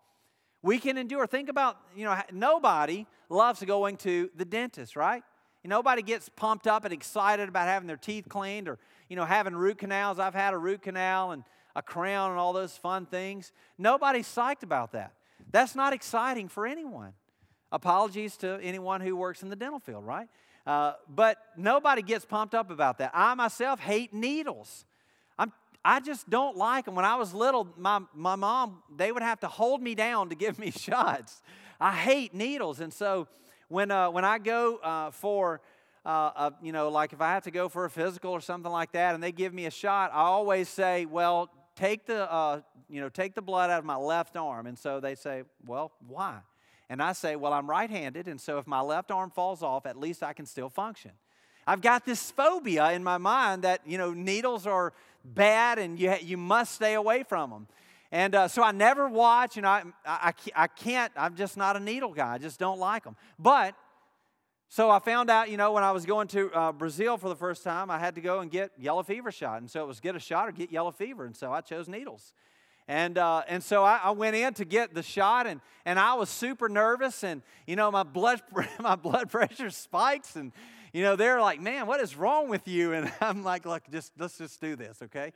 [0.61, 1.25] We can endure.
[1.25, 5.23] Think about, you know, nobody loves going to the dentist, right?
[5.63, 8.77] Nobody gets pumped up and excited about having their teeth cleaned or,
[9.09, 10.19] you know, having root canals.
[10.19, 11.43] I've had a root canal and
[11.75, 13.51] a crown and all those fun things.
[13.77, 15.13] Nobody's psyched about that.
[15.51, 17.13] That's not exciting for anyone.
[17.71, 20.27] Apologies to anyone who works in the dental field, right?
[20.65, 23.11] Uh, but nobody gets pumped up about that.
[23.13, 24.85] I myself hate needles.
[25.39, 25.51] I'm,
[25.83, 26.95] I just don't like them.
[26.95, 30.35] When I was little, my, my mom, they would have to hold me down to
[30.35, 31.41] give me shots.
[31.79, 32.79] I hate needles.
[32.79, 33.27] And so
[33.69, 35.61] when, uh, when I go uh, for,
[36.05, 38.91] uh, you know, like if I have to go for a physical or something like
[38.91, 43.01] that and they give me a shot, I always say, well, take the, uh, you
[43.01, 44.67] know, take the blood out of my left arm.
[44.67, 46.39] And so they say, well, why?
[46.89, 49.85] And I say, well, I'm right handed, and so if my left arm falls off,
[49.85, 51.11] at least I can still function.
[51.65, 54.93] I've got this phobia in my mind that, you know, needles are,
[55.23, 57.67] bad and you, you must stay away from them.
[58.11, 61.79] And uh, so I never watch, and I, I, I can't, I'm just not a
[61.79, 62.33] needle guy.
[62.33, 63.15] I just don't like them.
[63.39, 63.73] But,
[64.73, 67.35] so I found out, you know, when I was going to uh, Brazil for the
[67.35, 69.59] first time, I had to go and get yellow fever shot.
[69.59, 71.25] And so it was get a shot or get yellow fever.
[71.25, 72.31] And so I chose needles.
[72.87, 76.13] And, uh, and so I, I, went in to get the shot, and, and I
[76.13, 78.41] was super nervous, and, you know, my blood,
[78.79, 80.53] my blood pressure spikes, and,
[80.93, 82.93] you know, they're like, man, what is wrong with you?
[82.93, 85.33] And I'm like, look, just, let's just do this, okay?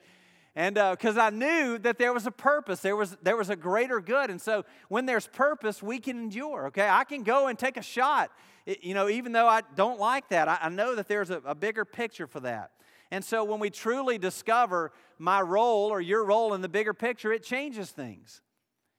[0.56, 3.58] And because uh, I knew that there was a purpose, there was, there was a
[3.58, 4.30] greater good.
[4.30, 6.88] And so when there's purpose, we can endure, okay?
[6.88, 8.32] I can go and take a shot,
[8.66, 10.48] it, you know, even though I don't like that.
[10.48, 12.72] I, I know that there's a, a bigger picture for that.
[13.12, 17.32] And so when we truly discover my role or your role in the bigger picture,
[17.32, 18.42] it changes things.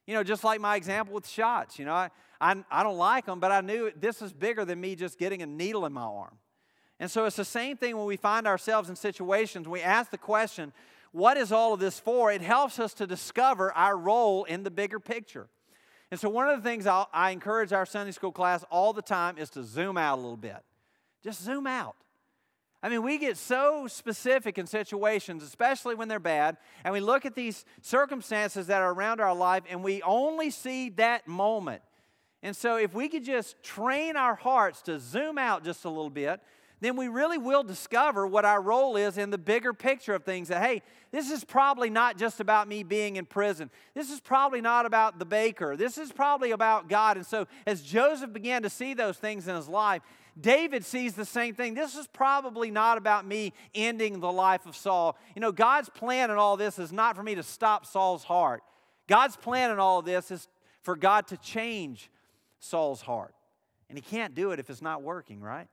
[0.07, 2.11] You know, just like my example with shots, you know, I,
[2.41, 5.43] I, I don't like them, but I knew this is bigger than me just getting
[5.43, 6.39] a needle in my arm.
[7.01, 10.19] And so it's the same thing when we find ourselves in situations, we ask the
[10.19, 10.73] question,
[11.12, 12.31] what is all of this for?
[12.31, 15.49] It helps us to discover our role in the bigger picture.
[16.11, 19.02] And so, one of the things I'll, i encourage our Sunday school class all the
[19.02, 20.62] time is to zoom out a little bit.
[21.22, 21.96] Just zoom out.
[22.82, 27.26] I mean, we get so specific in situations, especially when they're bad, and we look
[27.26, 31.82] at these circumstances that are around our life and we only see that moment.
[32.42, 36.11] And so, if we could just train our hearts to zoom out just a little
[36.11, 36.40] bit,
[36.81, 40.49] then we really will discover what our role is in the bigger picture of things.
[40.49, 43.70] That, hey, this is probably not just about me being in prison.
[43.95, 45.77] This is probably not about the baker.
[45.77, 47.16] This is probably about God.
[47.16, 50.03] And so, as Joseph began to see those things in his life,
[50.39, 51.72] David sees the same thing.
[51.72, 55.16] This is probably not about me ending the life of Saul.
[55.35, 58.62] You know, God's plan in all this is not for me to stop Saul's heart.
[59.09, 60.49] God's plan in all this is
[60.83, 62.11] for God to change
[62.59, 63.35] Saul's heart.
[63.89, 65.68] And he can't do it if it's not working, right?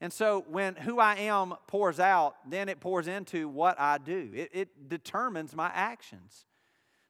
[0.00, 4.30] And so when who I am pours out, then it pours into what I do.
[4.32, 6.46] It, it, determines my actions.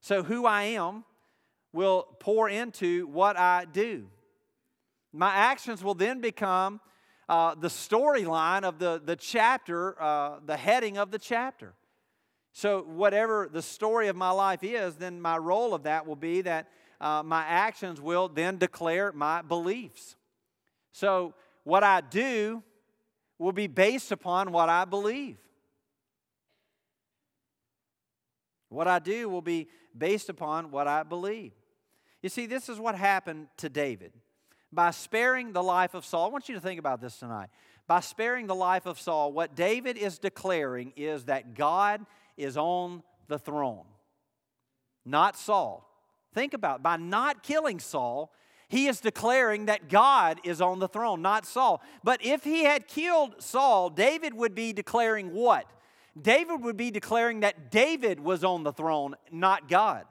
[0.01, 1.05] So who I am
[1.73, 4.09] will pour into what I do.
[5.13, 6.81] My actions will then become
[7.29, 11.75] uh, the storyline of the, the chapter, uh, the heading of the chapter.
[12.53, 16.41] So, whatever the story of my life is, then my role of that will be
[16.41, 16.69] that
[17.01, 20.17] uh, my actions will then declare my beliefs.
[20.91, 21.35] So,
[21.65, 22.63] what I do
[23.39, 25.39] will be based upon what I believe.
[28.69, 31.53] What I do will be based upon what I believe.
[32.23, 34.13] You see, this is what happened to David.
[34.73, 37.49] By sparing the life of Saul, I want you to think about this tonight.
[37.87, 42.05] By sparing the life of Saul, what David is declaring is that God
[42.37, 43.87] is on the throne,
[45.07, 45.85] not Saul.
[46.35, 46.83] Think about it.
[46.83, 48.31] by not killing Saul,
[48.69, 51.83] he is declaring that God is on the throne, not Saul.
[52.05, 55.67] But if he had killed Saul, David would be declaring what?
[56.21, 60.05] David would be declaring that David was on the throne, not God.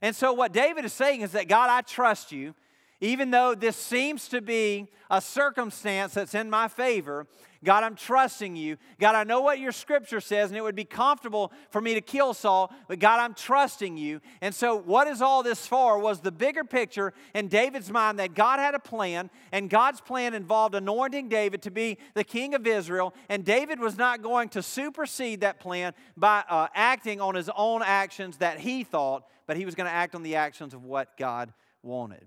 [0.00, 2.54] And so, what David is saying is that God, I trust you.
[3.00, 7.26] Even though this seems to be a circumstance that's in my favor,
[7.62, 8.78] God, I'm trusting you.
[8.98, 12.00] God, I know what your scripture says, and it would be comfortable for me to
[12.00, 14.22] kill Saul, but God, I'm trusting you.
[14.40, 18.34] And so, what is all this for was the bigger picture in David's mind that
[18.34, 22.66] God had a plan, and God's plan involved anointing David to be the king of
[22.66, 27.50] Israel, and David was not going to supersede that plan by uh, acting on his
[27.54, 30.84] own actions that he thought, but he was going to act on the actions of
[30.84, 31.52] what God
[31.82, 32.26] wanted.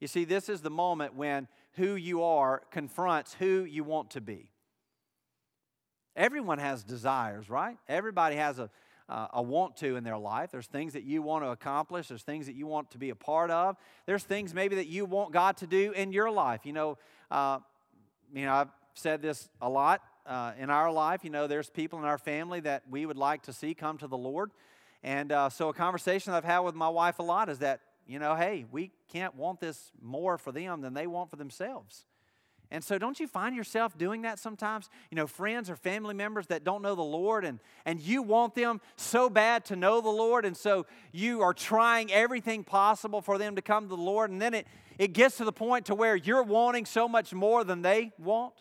[0.00, 4.20] You see, this is the moment when who you are confronts who you want to
[4.20, 4.50] be.
[6.16, 7.76] Everyone has desires, right?
[7.88, 8.68] Everybody has a,
[9.08, 10.50] uh, a want to in their life.
[10.50, 13.14] There's things that you want to accomplish, there's things that you want to be a
[13.14, 16.64] part of, there's things maybe that you want God to do in your life.
[16.64, 16.98] You know,
[17.30, 17.58] uh,
[18.34, 20.02] you know I've said this a lot.
[20.26, 23.42] Uh, in our life, you know, there's people in our family that we would like
[23.42, 24.50] to see come to the Lord.
[25.02, 27.80] And uh, so, a conversation I've had with my wife a lot is that
[28.10, 32.06] you know, hey, we can't want this more for them than they want for themselves.
[32.72, 34.90] And so, don't you find yourself doing that sometimes?
[35.10, 38.54] You know, friends or family members that don't know the Lord, and, and you want
[38.54, 43.38] them so bad to know the Lord, and so you are trying everything possible for
[43.38, 44.66] them to come to the Lord, and then it,
[44.98, 48.54] it gets to the point to where you're wanting so much more than they want.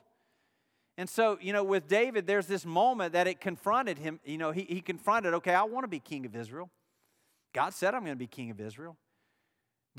[0.98, 4.20] And so, you know, with David, there's this moment that it confronted him.
[4.26, 6.70] You know, he, he confronted, okay, I want to be king of Israel.
[7.54, 8.98] God said I'm going to be king of Israel.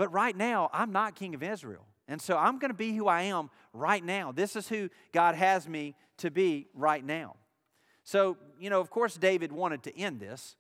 [0.01, 1.85] But right now, I'm not king of Israel.
[2.09, 4.33] And so I'm going to be who I am right now.
[4.33, 7.37] This is who God has me to be right now.
[8.03, 10.57] So, you know, of course, David wanted to end this.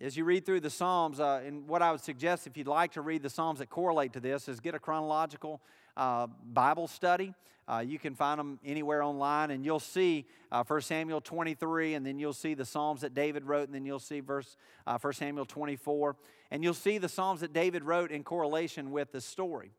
[0.00, 2.92] As you read through the Psalms, uh, and what I would suggest if you'd like
[2.92, 5.60] to read the Psalms that correlate to this is get a chronological
[5.96, 7.34] uh, Bible study.
[7.68, 12.04] Uh, you can find them anywhere online, and you'll see uh, 1 Samuel 23, and
[12.04, 15.12] then you'll see the Psalms that David wrote, and then you'll see verse uh, 1
[15.12, 16.16] Samuel 24,
[16.50, 19.70] and you'll see the Psalms that David wrote in correlation with the story.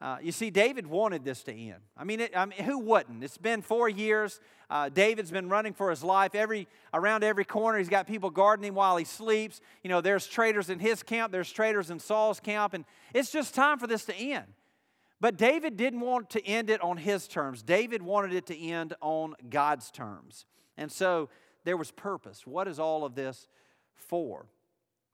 [0.00, 1.80] Uh, you see, David wanted this to end.
[1.96, 3.24] I mean, it, I mean who wouldn't?
[3.24, 4.40] It's been four years.
[4.68, 6.34] Uh, David's been running for his life.
[6.34, 9.62] Every around every corner, he's got people guarding him while he sleeps.
[9.82, 11.32] You know, there's traitors in his camp.
[11.32, 12.84] There's traitors in Saul's camp, and
[13.14, 14.44] it's just time for this to end.
[15.20, 17.62] But David didn't want to end it on his terms.
[17.62, 20.44] David wanted it to end on God's terms.
[20.76, 21.30] And so
[21.64, 22.46] there was purpose.
[22.46, 23.48] What is all of this
[23.94, 24.46] for?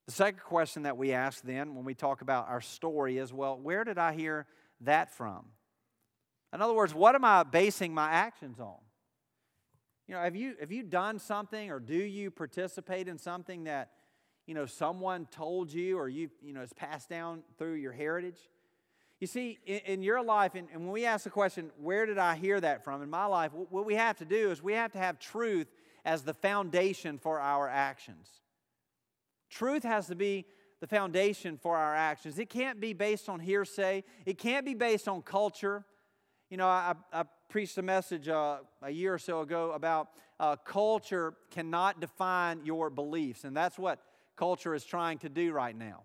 [0.06, 3.56] The second question that we ask then when we talk about our story is well,
[3.56, 4.46] where did I hear
[4.80, 5.46] that from?
[6.52, 8.78] In other words, what am I basing my actions on?
[10.08, 13.92] You know, have you, have you done something or do you participate in something that,
[14.46, 18.38] you know, someone told you or you, you know, has passed down through your heritage?
[19.22, 22.18] You see, in, in your life, and, and when we ask the question, where did
[22.18, 23.02] I hear that from?
[23.02, 25.68] In my life, what we have to do is we have to have truth
[26.04, 28.26] as the foundation for our actions.
[29.48, 30.44] Truth has to be
[30.80, 32.36] the foundation for our actions.
[32.36, 35.84] It can't be based on hearsay, it can't be based on culture.
[36.50, 40.08] You know, I, I preached a message uh, a year or so ago about
[40.40, 44.00] uh, culture cannot define your beliefs, and that's what
[44.34, 46.02] culture is trying to do right now.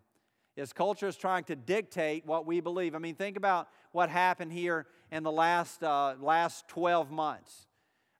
[0.57, 2.95] Is culture is trying to dictate what we believe.
[2.95, 7.67] I mean, think about what happened here in the last uh, last 12 months.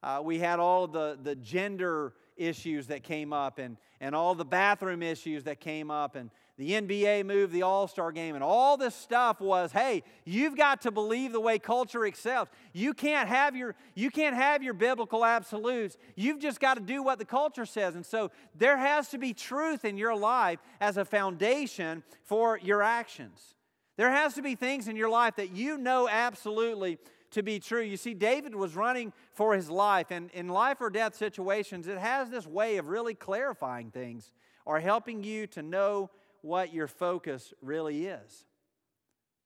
[0.04, 4.46] Uh, we had all the the gender issues that came up, and and all the
[4.46, 8.78] bathroom issues that came up, and the NBA moved the All Star game, and all
[8.78, 12.52] this stuff was hey, you've got to believe the way culture accepts.
[12.74, 15.98] You can't have your, you can't have your biblical absolutes.
[16.16, 17.96] You've just got to do what the culture says.
[17.96, 22.82] And so there has to be truth in your life as a foundation for your
[22.82, 23.54] actions.
[23.96, 26.98] There has to be things in your life that you know absolutely
[27.32, 27.82] to be true.
[27.82, 31.98] You see, David was running for his life, and in life or death situations, it
[31.98, 34.32] has this way of really clarifying things
[34.66, 36.10] or helping you to know
[36.42, 38.46] what your focus really is.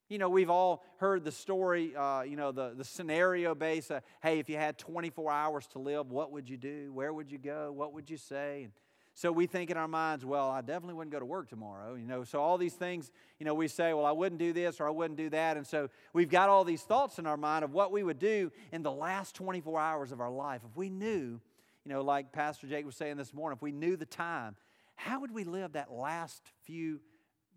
[0.08, 3.90] You know, we've all heard the story, uh, you know, the, the scenario base.
[3.90, 6.92] Uh, hey, if you had 24 hours to live, what would you do?
[6.92, 7.72] Where would you go?
[7.72, 8.64] What would you say?
[8.64, 8.72] And
[9.14, 11.94] so we think in our minds, well, I definitely wouldn't go to work tomorrow.
[11.94, 14.80] You know, so all these things, you know, we say, well, I wouldn't do this
[14.80, 15.56] or I wouldn't do that.
[15.56, 18.50] And so we've got all these thoughts in our mind of what we would do
[18.72, 20.62] in the last 24 hours of our life.
[20.68, 21.40] If we knew,
[21.84, 24.56] you know, like Pastor Jake was saying this morning, if we knew the time,
[24.94, 27.00] how would we live that last few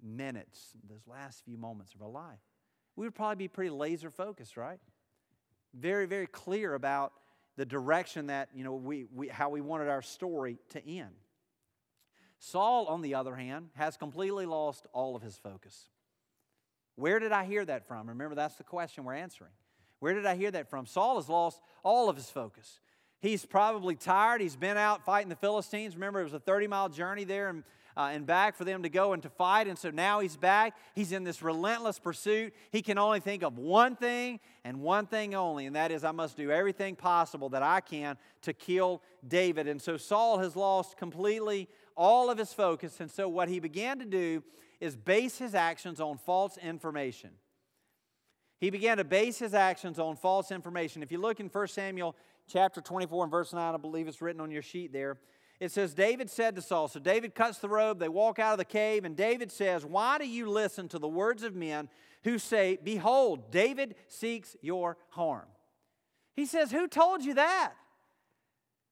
[0.02, 2.40] minutes, those last few moments of our life?
[2.96, 4.80] We would probably be pretty laser focused, right?
[5.74, 7.14] Very, very clear about
[7.58, 11.16] the direction that, you know, we, we, how we wanted our story to end.
[12.40, 15.90] Saul, on the other hand, has completely lost all of his focus.
[16.96, 18.10] Where did I hear that from?
[18.10, 19.52] Remember, that's the question we're answering.
[20.00, 20.86] Where did I hear that from?
[20.86, 22.80] Saul has lost all of his focus.
[23.20, 24.42] He's probably tired.
[24.42, 25.96] He's been out fighting the Philistines.
[25.96, 27.64] Remember, it was a 30 mile journey there and,
[27.98, 29.68] uh, and back for them to go and to fight.
[29.68, 30.76] And so now he's back.
[30.94, 32.54] He's in this relentless pursuit.
[32.72, 36.12] He can only think of one thing and one thing only, and that is, I
[36.12, 39.68] must do everything possible that I can to kill David.
[39.68, 43.00] And so Saul has lost completely all of his focus.
[43.00, 44.44] And so what he began to do
[44.80, 47.32] is base his actions on false information.
[48.60, 51.04] He began to base his actions on false information.
[51.04, 52.16] If you look in 1 Samuel
[52.48, 55.18] chapter 24 and verse 9, I believe it's written on your sheet there.
[55.60, 58.58] It says, David said to Saul, so David cuts the robe, they walk out of
[58.58, 61.90] the cave, and David says, Why do you listen to the words of men
[62.24, 65.46] who say, Behold, David seeks your harm?
[66.36, 67.74] He says, Who told you that?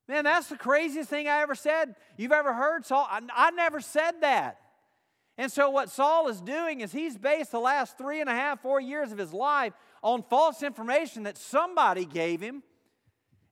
[0.08, 1.96] Man, that's the craziest thing I ever said.
[2.18, 3.08] You've ever heard Saul?
[3.10, 4.60] I, I never said that.
[5.38, 8.62] And so, what Saul is doing is he's based the last three and a half,
[8.62, 12.64] four years of his life on false information that somebody gave him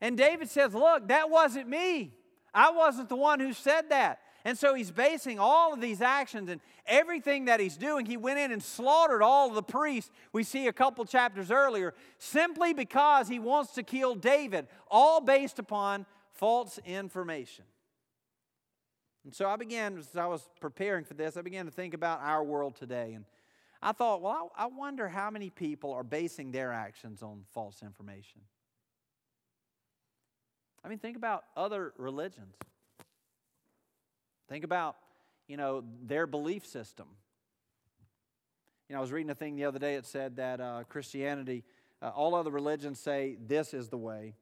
[0.02, 2.12] and David says, Look, that wasn't me.
[2.54, 4.20] I wasn't the one who said that.
[4.44, 8.08] And so he's basing all of these actions and everything that he's doing.
[8.08, 11.94] He went in and slaughtered all of the priests we see a couple chapters earlier
[12.18, 17.66] simply because he wants to kill David, all based upon false information.
[19.24, 22.22] And so I began, as I was preparing for this, I began to think about
[22.22, 23.14] our world today.
[23.14, 23.26] And
[23.80, 28.42] I thought, well, I, wonder how many people are basing their actions on false information.
[30.84, 32.56] I mean, think about other religions.
[34.50, 34.98] Think about,
[35.48, 37.08] you know, their belief system.
[38.90, 39.96] You know, I was reading a thing the other day.
[39.96, 41.64] It said that uh, Christianity,
[42.02, 44.36] uh, all other religions say this is the way,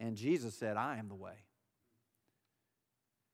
[0.00, 1.34] and Jesus said, "I am the way."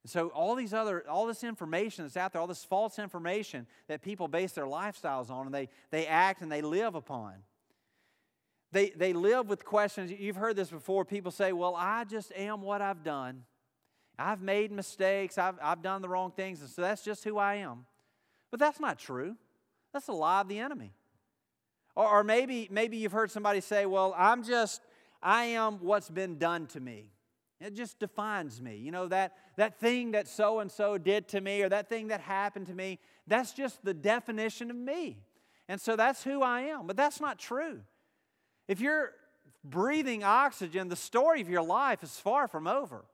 [0.07, 4.03] So all these other, all this information that's out there, all this false information that
[4.03, 7.33] people base their lifestyles on, and they they act and they live upon.
[8.75, 10.11] They, they live with questions.
[10.11, 11.05] You've heard this before.
[11.05, 13.45] People say, Well, I just am what I've done.
[14.18, 15.39] I've made mistakes.
[15.39, 16.61] I've, I've done the wrong things.
[16.61, 17.87] And so that's just who I am.
[18.51, 19.37] But that's not true.
[19.93, 20.93] That's a lie of the enemy.
[21.97, 24.83] Or, or maybe, maybe you've heard somebody say, Well, I'm just,
[25.22, 27.12] I am what's been done to me.
[27.61, 28.77] It just defines me.
[28.77, 32.09] You know, that, that thing that so and so did to me or that thing
[32.09, 32.99] that happened to me,
[33.29, 35.18] that's just the definition of me.
[35.68, 36.89] And so that's who I am.
[36.89, 37.81] But that's not true.
[38.69, 39.12] If you're
[39.62, 43.05] breathing oxygen, the story of your life is far from over.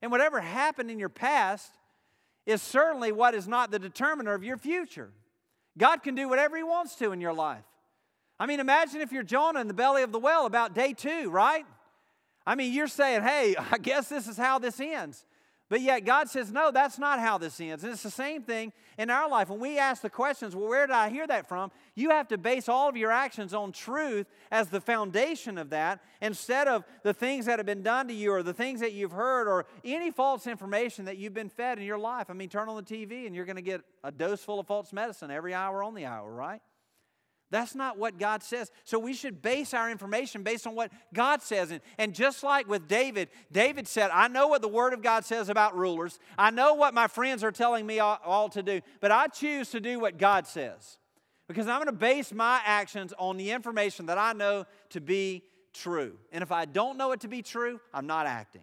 [0.00, 1.72] And whatever happened in your past
[2.46, 5.10] is certainly what is not the determiner of your future.
[5.76, 7.64] God can do whatever He wants to in your life.
[8.40, 11.30] I mean, imagine if you're Jonah in the belly of the whale about day two,
[11.30, 11.66] right?
[12.46, 15.24] I mean, you're saying, hey, I guess this is how this ends.
[15.68, 17.84] But yet God says, no, that's not how this ends.
[17.84, 19.50] And it's the same thing in our life.
[19.50, 21.70] When we ask the questions, well, where did I hear that from?
[21.94, 26.00] You have to base all of your actions on truth as the foundation of that
[26.22, 29.12] instead of the things that have been done to you or the things that you've
[29.12, 32.30] heard or any false information that you've been fed in your life.
[32.30, 34.66] I mean, turn on the TV and you're going to get a dose full of
[34.66, 36.62] false medicine every hour on the hour, right?
[37.50, 38.70] That's not what God says.
[38.84, 41.70] So we should base our information based on what God says.
[41.70, 45.24] And, and just like with David, David said, I know what the Word of God
[45.24, 46.18] says about rulers.
[46.36, 49.70] I know what my friends are telling me all, all to do, but I choose
[49.70, 50.98] to do what God says
[51.48, 55.42] because I'm going to base my actions on the information that I know to be
[55.72, 56.18] true.
[56.30, 58.62] And if I don't know it to be true, I'm not acting.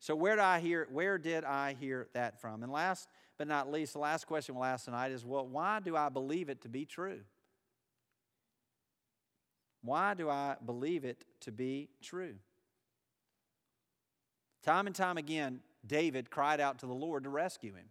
[0.00, 2.62] So where did I hear where did I hear that from?
[2.64, 3.08] And last
[3.42, 6.48] but not least, the last question we'll ask tonight is well, why do I believe
[6.48, 7.22] it to be true?
[9.82, 12.34] Why do I believe it to be true?
[14.62, 17.86] Time and time again, David cried out to the Lord to rescue him.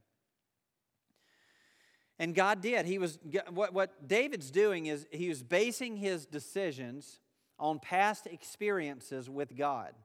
[2.18, 2.86] And God did.
[2.86, 7.20] He was what, what David's doing is he was basing his decisions
[7.60, 9.96] on past experiences with God,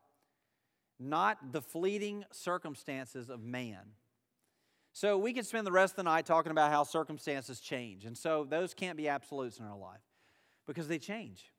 [0.98, 3.92] not the fleeting circumstances of man.
[4.96, 8.06] So we could spend the rest of the night talking about how circumstances change.
[8.06, 10.00] And so those can't be absolutes in our life
[10.66, 11.52] because they change.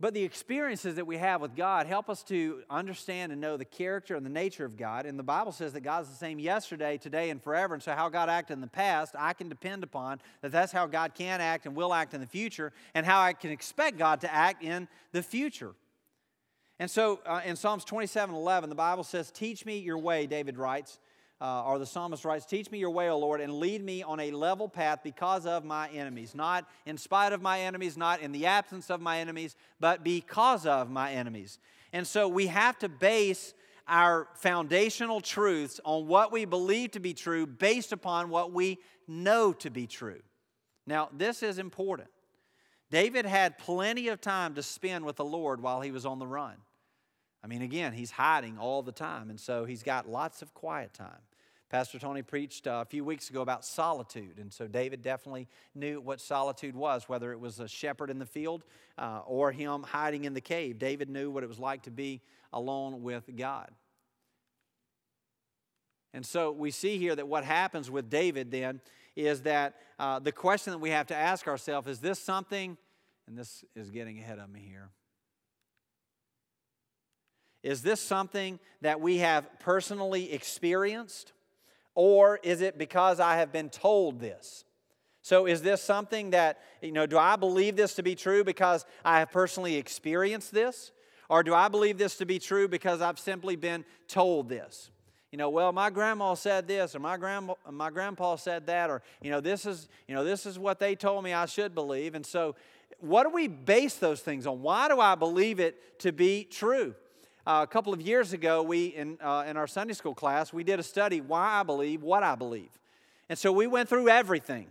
[0.00, 3.66] But the experiences that we have with God help us to understand and know the
[3.66, 5.04] character and the nature of God.
[5.04, 7.74] And the Bible says that God's the same yesterday, today, and forever.
[7.74, 10.86] And so, how God acted in the past, I can depend upon that that's how
[10.86, 14.22] God can act and will act in the future, and how I can expect God
[14.22, 15.74] to act in the future.
[16.78, 20.56] And so, uh, in Psalms 27 11, the Bible says, Teach me your way, David
[20.56, 20.98] writes
[21.40, 24.18] uh, or the psalmist writes, Teach me your way, O Lord, and lead me on
[24.18, 26.34] a level path because of my enemies.
[26.34, 30.66] Not in spite of my enemies, not in the absence of my enemies, but because
[30.66, 31.58] of my enemies.
[31.92, 33.54] And so we have to base
[33.86, 39.52] our foundational truths on what we believe to be true based upon what we know
[39.54, 40.20] to be true.
[40.86, 42.08] Now, this is important.
[42.90, 46.26] David had plenty of time to spend with the Lord while he was on the
[46.26, 46.56] run.
[47.42, 50.92] I mean, again, he's hiding all the time, and so he's got lots of quiet
[50.92, 51.20] time.
[51.70, 56.00] Pastor Tony preached uh, a few weeks ago about solitude, and so David definitely knew
[56.00, 58.64] what solitude was, whether it was a shepherd in the field
[58.96, 60.78] uh, or him hiding in the cave.
[60.78, 62.22] David knew what it was like to be
[62.54, 63.70] alone with God.
[66.14, 68.80] And so we see here that what happens with David then
[69.14, 72.78] is that uh, the question that we have to ask ourselves is this something,
[73.26, 74.88] and this is getting ahead of me here.
[77.62, 81.32] Is this something that we have personally experienced?
[82.00, 84.64] Or is it because I have been told this?
[85.20, 88.86] So, is this something that, you know, do I believe this to be true because
[89.04, 90.92] I have personally experienced this?
[91.28, 94.92] Or do I believe this to be true because I've simply been told this?
[95.32, 99.02] You know, well, my grandma said this, or my grandma, my grandpa said that, or
[99.20, 102.14] you know, this is, you know, this is what they told me I should believe.
[102.14, 102.54] And so,
[103.00, 104.62] what do we base those things on?
[104.62, 106.94] Why do I believe it to be true?
[107.48, 110.62] Uh, a couple of years ago, we in, uh, in our Sunday school class, we
[110.62, 112.68] did a study why I believe what I believe.
[113.30, 114.66] And so we went through everything.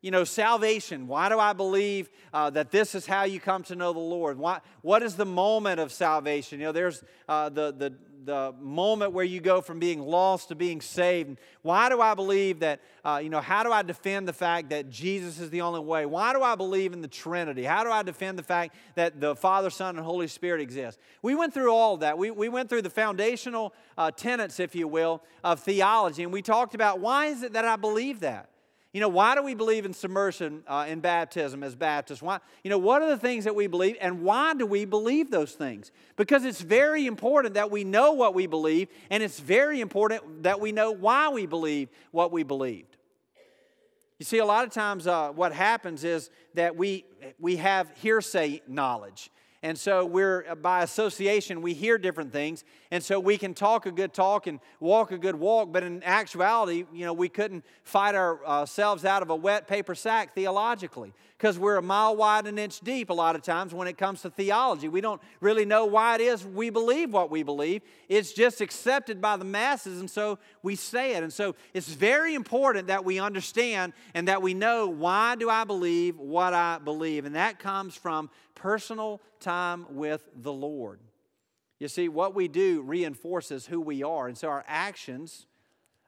[0.00, 1.08] You know, salvation.
[1.08, 4.38] Why do I believe uh, that this is how you come to know the Lord?
[4.38, 6.58] Why, what is the moment of salvation?
[6.58, 7.92] You know, there's uh, the, the,
[8.24, 11.38] the moment where you go from being lost to being saved.
[11.62, 14.88] Why do I believe that, uh, you know, how do I defend the fact that
[14.88, 16.06] Jesus is the only way?
[16.06, 17.64] Why do I believe in the Trinity?
[17.64, 20.98] How do I defend the fact that the Father, Son, and Holy Spirit exist?
[21.22, 22.16] We went through all of that.
[22.16, 26.42] We, we went through the foundational uh, tenets, if you will, of theology, and we
[26.42, 28.51] talked about why is it that I believe that?
[28.92, 32.20] You know, why do we believe in submersion uh, in baptism as Baptists?
[32.20, 35.30] Why, you know, what are the things that we believe and why do we believe
[35.30, 35.90] those things?
[36.16, 40.60] Because it's very important that we know what we believe and it's very important that
[40.60, 42.98] we know why we believe what we believed.
[44.18, 47.06] You see, a lot of times uh, what happens is that we,
[47.40, 49.30] we have hearsay knowledge.
[49.64, 52.64] And so we're, uh, by association, we hear different things.
[52.90, 56.02] And so we can talk a good talk and walk a good walk, but in
[56.02, 61.58] actuality, you know, we couldn't fight ourselves out of a wet paper sack theologically because
[61.58, 64.22] we're a mile wide and an inch deep a lot of times when it comes
[64.22, 64.88] to theology.
[64.88, 67.82] We don't really know why it is we believe what we believe.
[68.08, 71.22] It's just accepted by the masses, and so we say it.
[71.22, 75.64] And so it's very important that we understand and that we know why do I
[75.64, 77.24] believe what I believe.
[77.24, 78.30] And that comes from
[78.62, 81.00] personal time with the Lord.
[81.80, 84.28] You see, what we do reinforces who we are.
[84.28, 85.46] And so our actions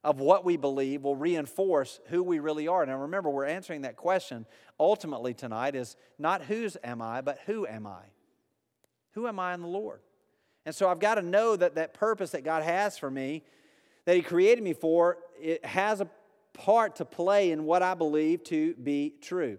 [0.04, 2.86] of what we believe will reinforce who we really are.
[2.86, 4.46] Now remember, we're answering that question
[4.78, 8.02] ultimately tonight is not whose am I, but who am I?
[9.14, 9.98] Who am I in the Lord?
[10.64, 13.42] And so I've got to know that that purpose that God has for me,
[14.04, 16.08] that He created me for, it has a
[16.52, 19.58] part to play in what I believe to be true.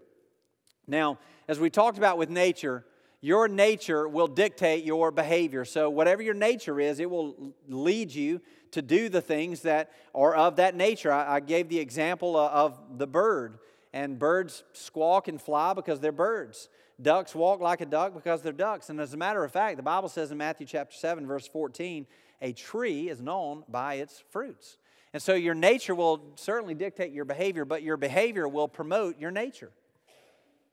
[0.88, 2.86] Now, as we talked about with nature,
[3.22, 5.66] your nature will dictate your behavior.
[5.66, 10.36] So, whatever your nature is, it will lead you to do the things that are
[10.36, 11.12] of that nature.
[11.12, 13.60] I, gave the example of the bird,
[13.94, 16.70] and birds squawk and fly because they're birds.
[17.02, 18.90] Ducks walk like a duck because they're ducks.
[18.90, 22.06] And as a matter of fact, the Bible says in Matthew chapter 7, verse 14,
[22.42, 24.78] a tree is known by its fruits.
[25.14, 29.32] And so your nature will certainly dictate your behavior, but your behavior will promote your
[29.32, 29.72] nature.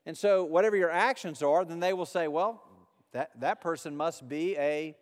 [0.05, 2.63] And so, whatever your actions are, then they will say, well,
[3.13, 4.95] that, that person must be a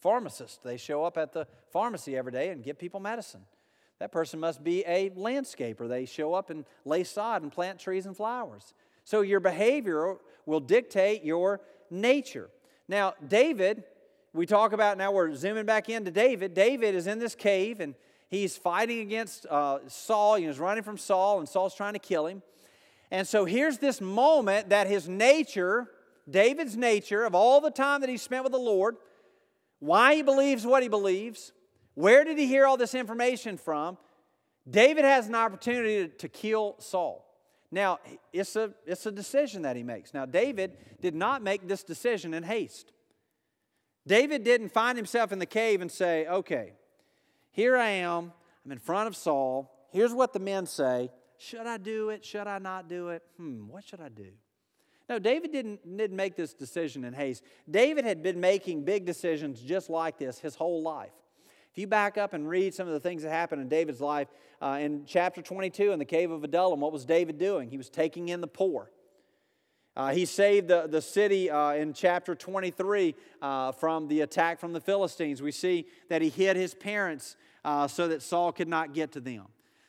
[0.00, 0.64] pharmacist.
[0.64, 3.42] They show up at the pharmacy every day and give people medicine.
[4.00, 5.88] That person must be a landscaper.
[5.88, 8.74] They show up and lay sod and plant trees and flowers.
[9.04, 12.50] So, your behavior will dictate your nature.
[12.88, 13.84] Now, David,
[14.32, 16.54] we talk about now, we're zooming back into David.
[16.54, 17.94] David is in this cave and
[18.28, 20.36] he's fighting against uh, Saul.
[20.36, 22.42] He's running from Saul, and Saul's trying to kill him.
[23.10, 25.88] And so here's this moment that his nature,
[26.28, 28.96] David's nature, of all the time that he spent with the Lord,
[29.78, 31.52] why he believes what he believes,
[31.94, 33.96] where did he hear all this information from?
[34.68, 37.24] David has an opportunity to, kill Saul.
[37.70, 37.98] Now,
[38.32, 40.12] it's a, it's a decision that he makes.
[40.12, 42.92] Now, David did not make this decision in haste.
[44.06, 46.72] David didn't find himself in the cave and say, okay,
[47.50, 48.32] here I am,
[48.64, 52.24] I'm in front of Saul, here's what the men say, should I do it?
[52.24, 53.22] Should I not do it?
[53.36, 54.28] Hmm, what should I do?
[55.08, 57.42] No, David didn't, didn't make this decision in haste.
[57.70, 61.12] David had been making big decisions just like this his whole life.
[61.72, 64.28] If you back up and read some of the things that happened in David's life,
[64.60, 67.70] uh, in chapter 22 in the cave of Adullam, what was David doing?
[67.70, 68.90] He was taking in the poor.
[69.96, 74.72] Uh, he saved the, the city uh, in chapter 23 uh, from the attack from
[74.72, 75.42] the Philistines.
[75.42, 79.20] We see that he hid his parents uh, so that Saul could not get to
[79.20, 79.46] them.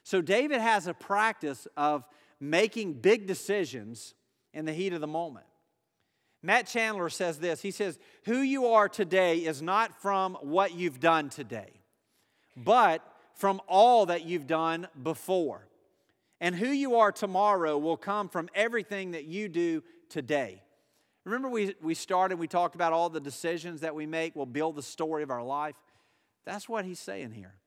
[0.09, 2.03] So David has a practice of
[2.39, 4.15] making big decisions
[4.55, 5.45] in the heat of the moment.
[6.41, 10.99] Matt Chandler says this He says, Who you are today is not from what you've
[10.99, 11.69] done today,
[12.57, 13.03] but
[13.35, 15.67] from all that you've done before.
[16.41, 20.63] And who you are tomorrow will come from everything that you do today.
[21.23, 24.75] Remember, we, we started, we talked about all the decisions that we make will build
[24.75, 25.75] the story of our life.
[26.45, 27.58] That's what he's saying here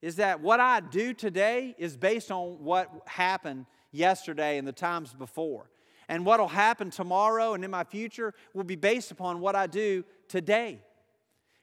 [0.00, 5.12] is that what I do today is based on what happened yesterday and the times
[5.12, 5.70] before.
[6.08, 9.66] And what will happen tomorrow and in my future will be based upon what I
[9.66, 10.80] do today.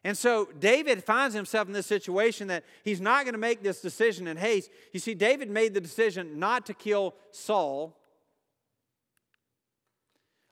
[0.04, 3.82] And so David finds himself in this situation that he's not going to make this
[3.82, 4.70] decision in haste.
[4.94, 7.98] You see, David made the decision not to kill Saul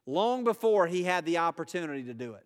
[0.07, 2.45] long before he had the opportunity to do it.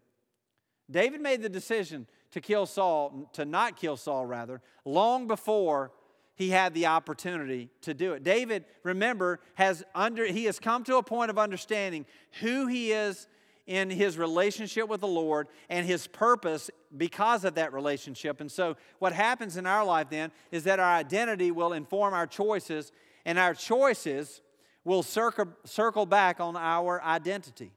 [0.91, 5.91] David made the decision to kill Saul, to not kill Saul, rather, long before
[6.35, 8.23] he had the opportunity to do it.
[8.23, 12.05] David, remember, has under he has come to a point of understanding
[12.41, 13.27] who he is
[13.65, 18.39] in his relationship with the Lord and his purpose because of that relationship.
[18.39, 22.27] And so, what happens in our life then is that our identity will inform our
[22.27, 22.91] choices,
[23.25, 24.41] and our choices
[24.83, 27.71] will circle, circle back on our identity.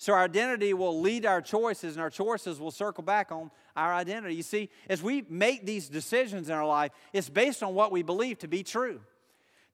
[0.00, 3.92] So our identity will lead our choices, and our choices will circle back on our
[3.92, 4.36] identity.
[4.36, 8.02] You see, as we make these decisions in our life, it's based on what we
[8.02, 9.00] believe to be true.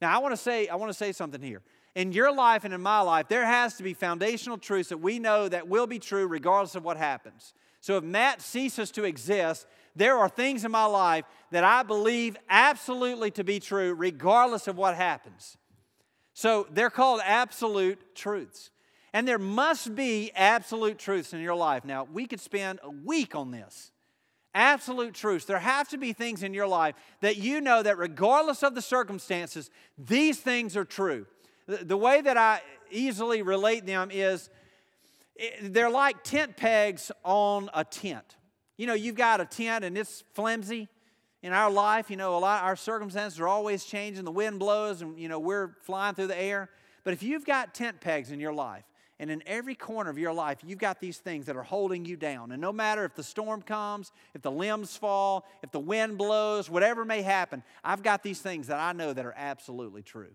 [0.01, 1.61] Now, I want to say, I want to say something here.
[1.95, 5.19] In your life and in my life, there has to be foundational truths that we
[5.19, 7.53] know that will be true regardless of what happens.
[7.81, 12.37] So if Matt ceases to exist, there are things in my life that I believe
[12.49, 15.59] absolutely to be true regardless of what happens.
[16.33, 18.71] So they're called absolute truths.
[19.15, 21.85] And there must be absolute truths in your life.
[21.85, 23.93] Now, we could spend a week on this.
[24.57, 25.47] absolute truths.
[25.47, 28.83] There have to be things in your life that you know that regardless of the
[28.83, 31.27] circumstances, these things are true.
[31.67, 32.61] The, way that I
[32.91, 34.49] easily relate them is
[35.41, 38.37] eh, they're like tent pegs on a tent.
[38.77, 40.89] You know, you've got a tent and it's flimsy.
[41.43, 44.25] In our life, you know, a lot our circumstances are always changing.
[44.25, 46.71] The wind blows and you know we're flying through the air.
[47.03, 48.85] But if you've got tent pegs in your life,
[49.19, 52.17] and in every corner of your life, you've got these things that are holding you
[52.17, 52.51] down.
[52.51, 56.69] And no matter if the storm comes, if the limbs fall, if the wind blows,
[56.69, 60.35] whatever may happen, I've got these things that I know that are absolutely true.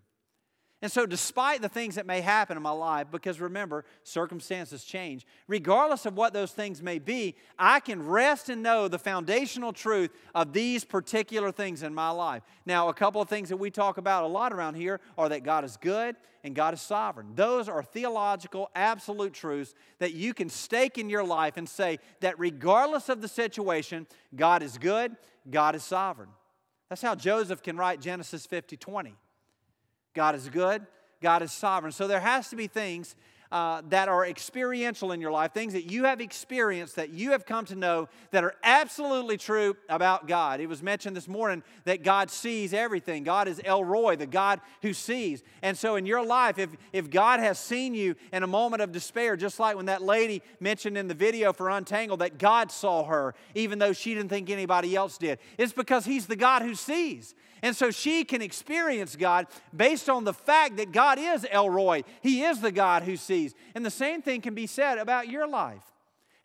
[0.82, 5.28] And so, despite the things that may happen in my life, because remember, circumstances change,
[5.46, 10.12] regardless of what those things may be, I can rest and know the foundational truth
[10.34, 12.44] of these particular things in my life.
[12.66, 15.44] Now, a couple of things that we talk about a lot around here are that
[15.44, 16.16] God is good
[16.46, 17.34] and God is sovereign.
[17.36, 22.40] Those are theological, absolute truths that you can stake in your life and say that
[22.40, 25.18] regardless of the situation, God is good,
[25.50, 26.30] God is sovereign.
[26.88, 29.16] That's how Joseph can write Genesis 50 20.
[30.20, 30.86] God is good,
[31.22, 31.94] God is sovereign.
[31.94, 33.16] So there has to be things
[33.54, 37.46] uh, that are experiential in your life, things that you have experienced, that you have
[37.46, 40.60] come to know that are absolutely true about God.
[40.60, 43.24] It was mentioned this morning that God sees everything.
[43.24, 45.42] God is El Roi, the God who sees.
[45.62, 48.92] And so in your life, if, if God has seen you in a moment of
[48.92, 53.06] despair, just like when that lady mentioned in the video for Untangled that God saw
[53.06, 56.76] her, even though she didn't think anybody else did, it's because He's the God who
[56.76, 57.36] sees.
[57.62, 62.04] And so she can experience God based on the fact that God is El Roi.
[62.22, 63.54] He is the God who sees.
[63.76, 65.84] And the same thing can be said about your life.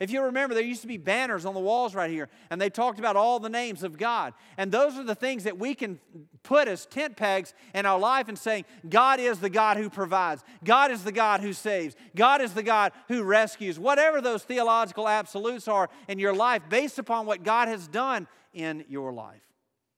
[0.00, 2.68] If you remember, there used to be banners on the walls right here, and they
[2.68, 4.34] talked about all the names of God.
[4.58, 6.00] And those are the things that we can
[6.42, 10.42] put as tent pegs in our life and saying, God is the God who provides,
[10.64, 13.78] God is the God who saves, God is the God who rescues.
[13.78, 18.84] Whatever those theological absolutes are in your life, based upon what God has done in
[18.88, 19.42] your life.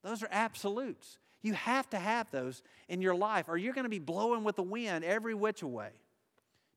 [0.06, 1.18] Those are absolutes.
[1.42, 4.54] You have to have those in your life, or you're going to be blowing with
[4.54, 5.90] the wind every which way.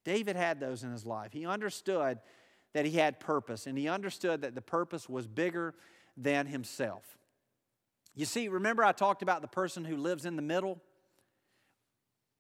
[0.04, 1.32] David had those in his life.
[1.32, 2.20] He understood
[2.74, 5.76] that he had purpose, and he understood that the purpose was bigger
[6.18, 7.18] than himself.
[8.16, 10.82] You see, remember I talked about the person who lives in the middle?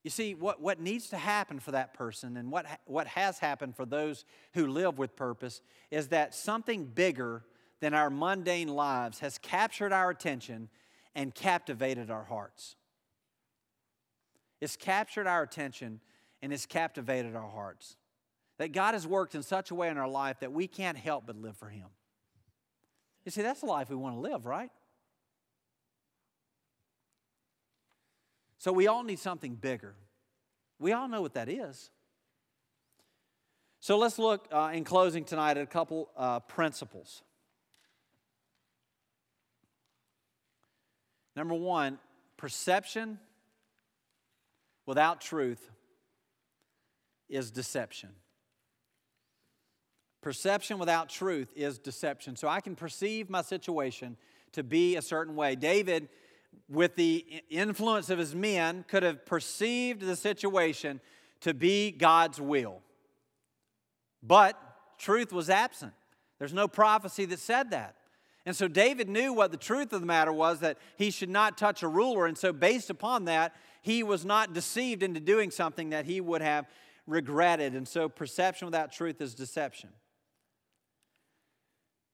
[0.03, 3.75] You see, what, what needs to happen for that person and what, what has happened
[3.75, 5.61] for those who live with purpose
[5.91, 7.43] is that something bigger
[7.81, 10.69] than our mundane lives has captured our attention
[11.15, 12.75] and captivated our hearts.
[14.61, 16.01] It's captured our attention
[16.41, 17.95] and it's captivated our hearts.
[18.57, 21.25] That God has worked in such a way in our life that we can't help
[21.25, 21.87] but live for Him.
[23.25, 24.69] You see, that's the life we want to live, right?
[28.57, 29.95] So we all need something bigger.
[30.79, 31.91] We all know what that is.
[33.79, 37.23] So let's look uh, in closing tonight at a couple uh, principles.
[41.39, 41.99] Number one,
[42.35, 43.17] perception
[44.85, 45.71] without truth
[47.29, 48.09] is deception.
[50.19, 52.35] Perception without truth is deception.
[52.35, 54.17] So I can perceive my situation
[54.51, 55.55] to be a certain way.
[55.55, 56.09] David,
[56.67, 60.99] with the influence of his men, could have perceived the situation
[61.39, 62.81] to be God's will.
[64.21, 64.61] But
[64.97, 65.93] truth was absent.
[66.37, 67.95] There's no prophecy that said that.
[68.49, 71.55] And so David knew what the truth of the matter was that he should not
[71.55, 72.25] touch a ruler.
[72.25, 76.41] And so, based upon that, he was not deceived into doing something that he would
[76.41, 76.65] have
[77.05, 77.75] regretted.
[77.75, 79.91] And so, perception without truth is deception.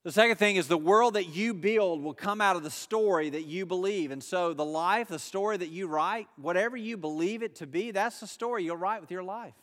[0.03, 3.29] The second thing is the world that you build will come out of the story
[3.29, 4.11] that you believe.
[4.11, 7.91] And so, the life, the story that you write, whatever you believe it to be,
[7.91, 9.55] that's the story you'll write with your life.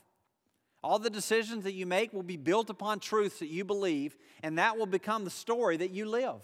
[0.83, 4.57] All the decisions that you make will be built upon truths that you believe, and
[4.57, 6.41] that will become the story that you live.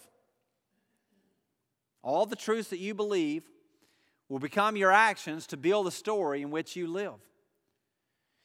[2.03, 3.44] All the truths that you believe
[4.28, 7.14] will become your actions to build the story in which you live.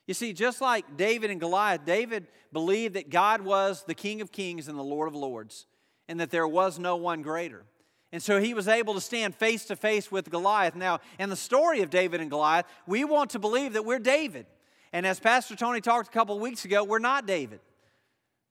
[0.07, 4.31] You see, just like David and Goliath, David believed that God was the King of
[4.31, 5.65] Kings and the Lord of Lords,
[6.07, 7.63] and that there was no one greater.
[8.11, 10.75] And so he was able to stand face to face with Goliath.
[10.75, 14.45] Now, in the story of David and Goliath, we want to believe that we're David.
[14.91, 17.59] And as Pastor Tony talked a couple of weeks ago, we're not David.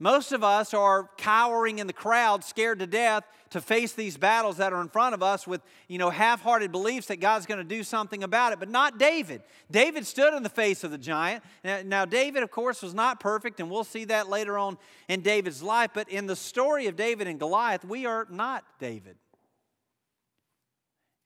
[0.02, 4.56] Most of us are cowering in the crowd, scared to death to face these battles
[4.56, 7.64] that are in front of us with, you know, half-hearted beliefs that God's going to
[7.64, 9.42] do something about it, but not David.
[9.70, 11.44] David stood in the face of the giant.
[11.84, 14.76] Now, David, of course, was not perfect, and we'll see that later on
[15.06, 19.14] in David's life, but in the story of David and Goliath, we are not David.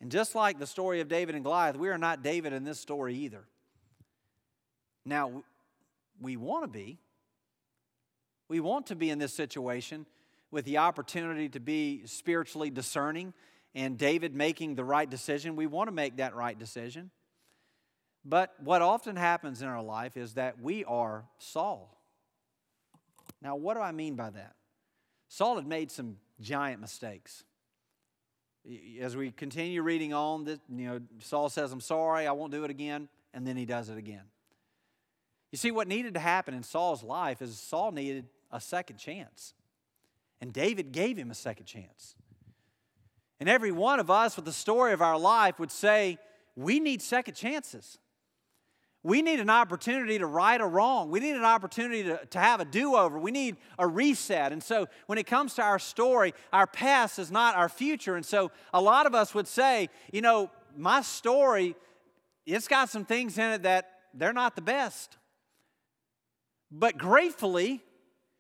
[0.03, 2.79] And just like the story of David and Goliath, we are not David in this
[2.79, 3.47] story either.
[5.07, 5.45] Now,
[6.21, 6.99] we want to be.
[8.49, 10.07] We want to be in this situation
[10.51, 13.35] with the opportunity to be spiritually discerning
[13.75, 15.57] and David making the right decision.
[15.57, 17.11] We want to make that right decision.
[18.25, 21.97] But what often happens in our life is that we are Saul.
[23.43, 24.55] Now, what do I mean by that?
[25.29, 27.45] Saul had made some giant mistakes.
[29.01, 32.71] As we continue reading on, you know, Saul says, I'm sorry, I won't do it
[32.71, 34.25] again, and then he does it again.
[35.53, 39.55] You see, what needed to happen in Saul's life is Saul needed a second chance.
[40.41, 42.15] And David gave him a second chance.
[43.41, 46.19] And every one of us with the story of our life would say,
[46.55, 47.99] we need second chances.
[49.03, 51.11] We need an opportunity to right a wrong.
[51.11, 53.19] We need an opportunity to, to have a do over.
[53.21, 54.53] We need a reset.
[54.53, 58.17] And so, when it comes to our story, our past is not our future.
[58.17, 61.77] And so, a lot of us would say, you know, my story,
[62.47, 65.19] it's got some things in it that they're not the best.
[66.73, 67.85] But gratefully,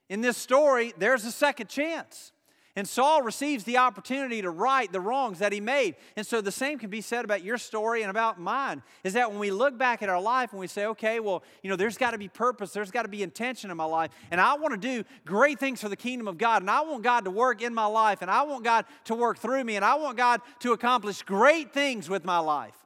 [0.08, 2.32] in this story, there's a second chance.
[2.78, 5.96] And Saul receives the opportunity to right the wrongs that he made.
[6.14, 8.82] And so the same can be said about your story and about mine.
[9.02, 11.70] Is that when we look back at our life and we say, okay, well, you
[11.70, 14.38] know, there's got to be purpose, there's got to be intention in my life, and
[14.38, 17.24] I want to do great things for the kingdom of God, and I want God
[17.24, 19.94] to work in my life, and I want God to work through me, and I
[19.94, 22.76] want God to accomplish great things with my life.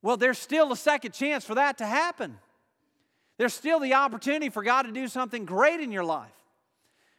[0.00, 2.38] Well, there's still a second chance for that to happen.
[3.36, 6.30] There's still the opportunity for God to do something great in your life.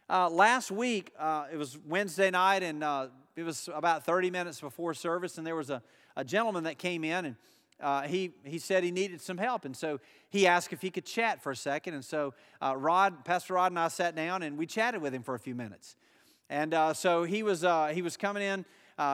[0.08, 4.62] Uh, last week, uh, it was Wednesday night, and uh, it was about 30 minutes
[4.62, 5.82] before service, and there was a,
[6.16, 7.36] a gentleman that came in, and
[7.80, 9.66] uh, he, he said he needed some help.
[9.66, 10.00] And so
[10.30, 11.92] he asked if he could chat for a second.
[11.92, 15.22] And so uh, Rod, Pastor Rod, and I sat down, and we chatted with him
[15.22, 15.96] for a few minutes.
[16.48, 17.60] And uh, so he was,
[17.92, 18.64] he was coming in,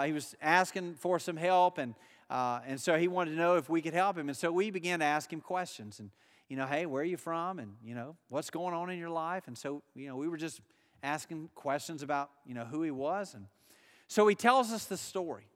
[0.05, 1.97] he was asking for some help, and,
[2.31, 4.29] and so he wanted to know if we could help him.
[4.29, 5.99] And so we began to ask him questions.
[5.99, 6.11] And,
[6.53, 7.59] you know, hey, where are you from?
[7.59, 9.45] And, you know, what's going on in your life?
[9.47, 10.61] And so, you know, we were just
[11.03, 13.33] asking questions about, you know, who he was.
[13.33, 13.47] And
[14.07, 15.47] so he tells us the story.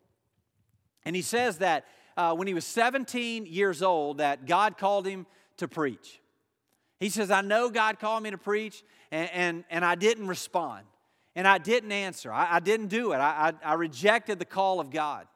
[1.04, 1.84] And he says that
[2.16, 5.26] uh, when he was 17 years old, that God called him
[5.58, 6.22] to preach.
[6.98, 10.86] He says, I know God called me to preach, and, and, and I didn't respond.
[11.34, 12.32] And I didn't answer.
[12.32, 13.16] I, I didn't do it.
[13.16, 15.26] I, I, I rejected the call of God.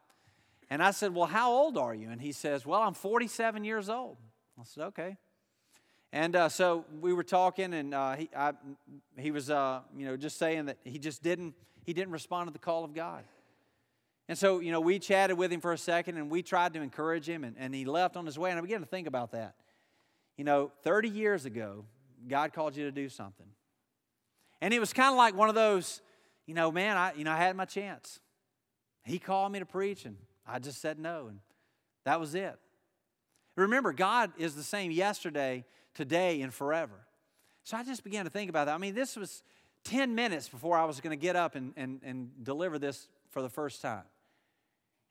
[0.70, 2.08] And I said, Well, how old are you?
[2.08, 4.16] And he says, Well, I'm 47 years old.
[4.58, 5.18] I said, Okay.
[6.12, 8.52] And uh, so we were talking, and uh, he, I,
[9.16, 11.54] he was, uh, you know, just saying that he just didn't,
[11.84, 13.22] he didn't respond to the call of God.
[14.28, 16.80] And so, you know, we chatted with him for a second, and we tried to
[16.80, 18.50] encourage him, and, and he left on his way.
[18.50, 19.54] And I began to think about that.
[20.36, 21.84] You know, 30 years ago,
[22.28, 23.46] God called you to do something.
[24.60, 26.00] And it was kind of like one of those,
[26.46, 28.20] you know, man, I, you know, I had my chance.
[29.04, 31.38] He called me to preach, and I just said no, and
[32.04, 32.56] that was it.
[33.56, 35.64] Remember, God is the same yesterday,
[35.94, 36.94] today and forever.
[37.64, 38.74] So I just began to think about that.
[38.74, 39.42] I mean, this was
[39.84, 43.42] 10 minutes before I was going to get up and, and, and deliver this for
[43.42, 44.04] the first time.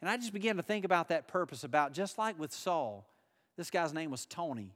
[0.01, 3.05] And I just began to think about that purpose about just like with Saul,
[3.57, 4.73] this guy's name was Tony.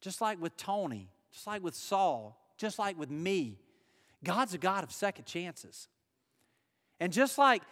[0.00, 3.58] Just like with Tony, just like with Saul, just like with me,
[4.24, 5.88] God's a God of second chances.
[6.98, 7.62] And just like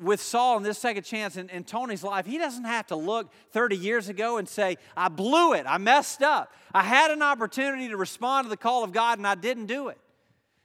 [0.00, 3.32] with Saul in this second chance in, in, Tony's life, he doesn't have to look
[3.50, 6.52] 30 years ago and say, I blew it, I messed up.
[6.74, 9.88] I had an opportunity to respond to the call of God and I didn't do
[9.88, 9.98] it.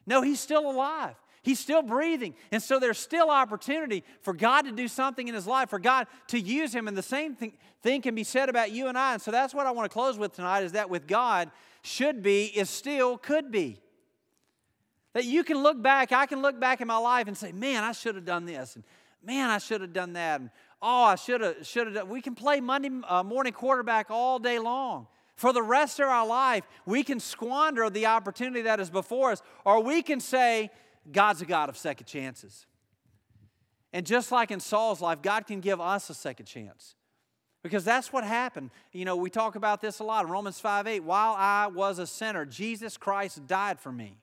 [0.06, 1.16] No, he's still alive.
[1.44, 2.36] He's still breathing.
[2.52, 6.08] And so there's still opportunity for God to do something in his life, for God
[6.28, 6.88] to use him.
[6.88, 9.14] And the same thing, thing can be said about you and I.
[9.14, 11.50] And so that's what I want to close with tonight is that with God,
[11.82, 13.80] should be is still could be.
[15.14, 17.84] That you can look back, I can look back in my life and say, man,
[17.84, 18.76] I should have done this.
[18.76, 18.84] And
[19.24, 20.42] man, I should have done that.
[20.42, 20.50] And
[20.82, 22.10] oh, I should have, should have done.
[22.10, 25.08] We can play Monday uh, morning quarterback all day long.
[25.36, 29.42] For the rest of our life, we can squander the opportunity that is before us,
[29.66, 30.70] or we can say,
[31.12, 32.68] God's a God of second chances.
[33.94, 36.96] And just like in Saul's life, God can give us a second chance.
[37.64, 38.72] Because that's what happened.
[38.92, 41.00] You know, we talk about this a lot in Romans 5 8.
[41.02, 44.18] While I was a sinner, Jesus Christ died for me.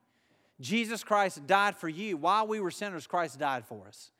[0.60, 2.16] Jesus Christ died for you.
[2.16, 4.10] While we were sinners, Christ died for us.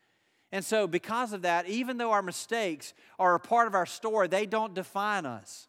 [0.51, 4.29] And so, because of that, even though our mistakes are a part of our story,
[4.29, 5.69] they don't define us.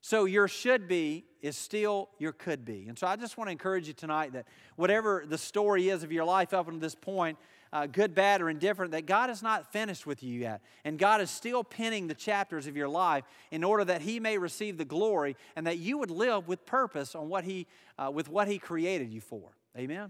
[0.00, 2.86] So, your should be is still your could be.
[2.88, 6.10] And so, I just want to encourage you tonight that whatever the story is of
[6.10, 7.38] your life up until this point,
[7.72, 10.60] uh, good, bad, or indifferent, that God is not finished with you yet.
[10.84, 14.38] And God is still penning the chapters of your life in order that He may
[14.38, 17.66] receive the glory and that you would live with purpose on what He,
[17.98, 19.56] uh, with what He created you for.
[19.76, 20.02] Amen.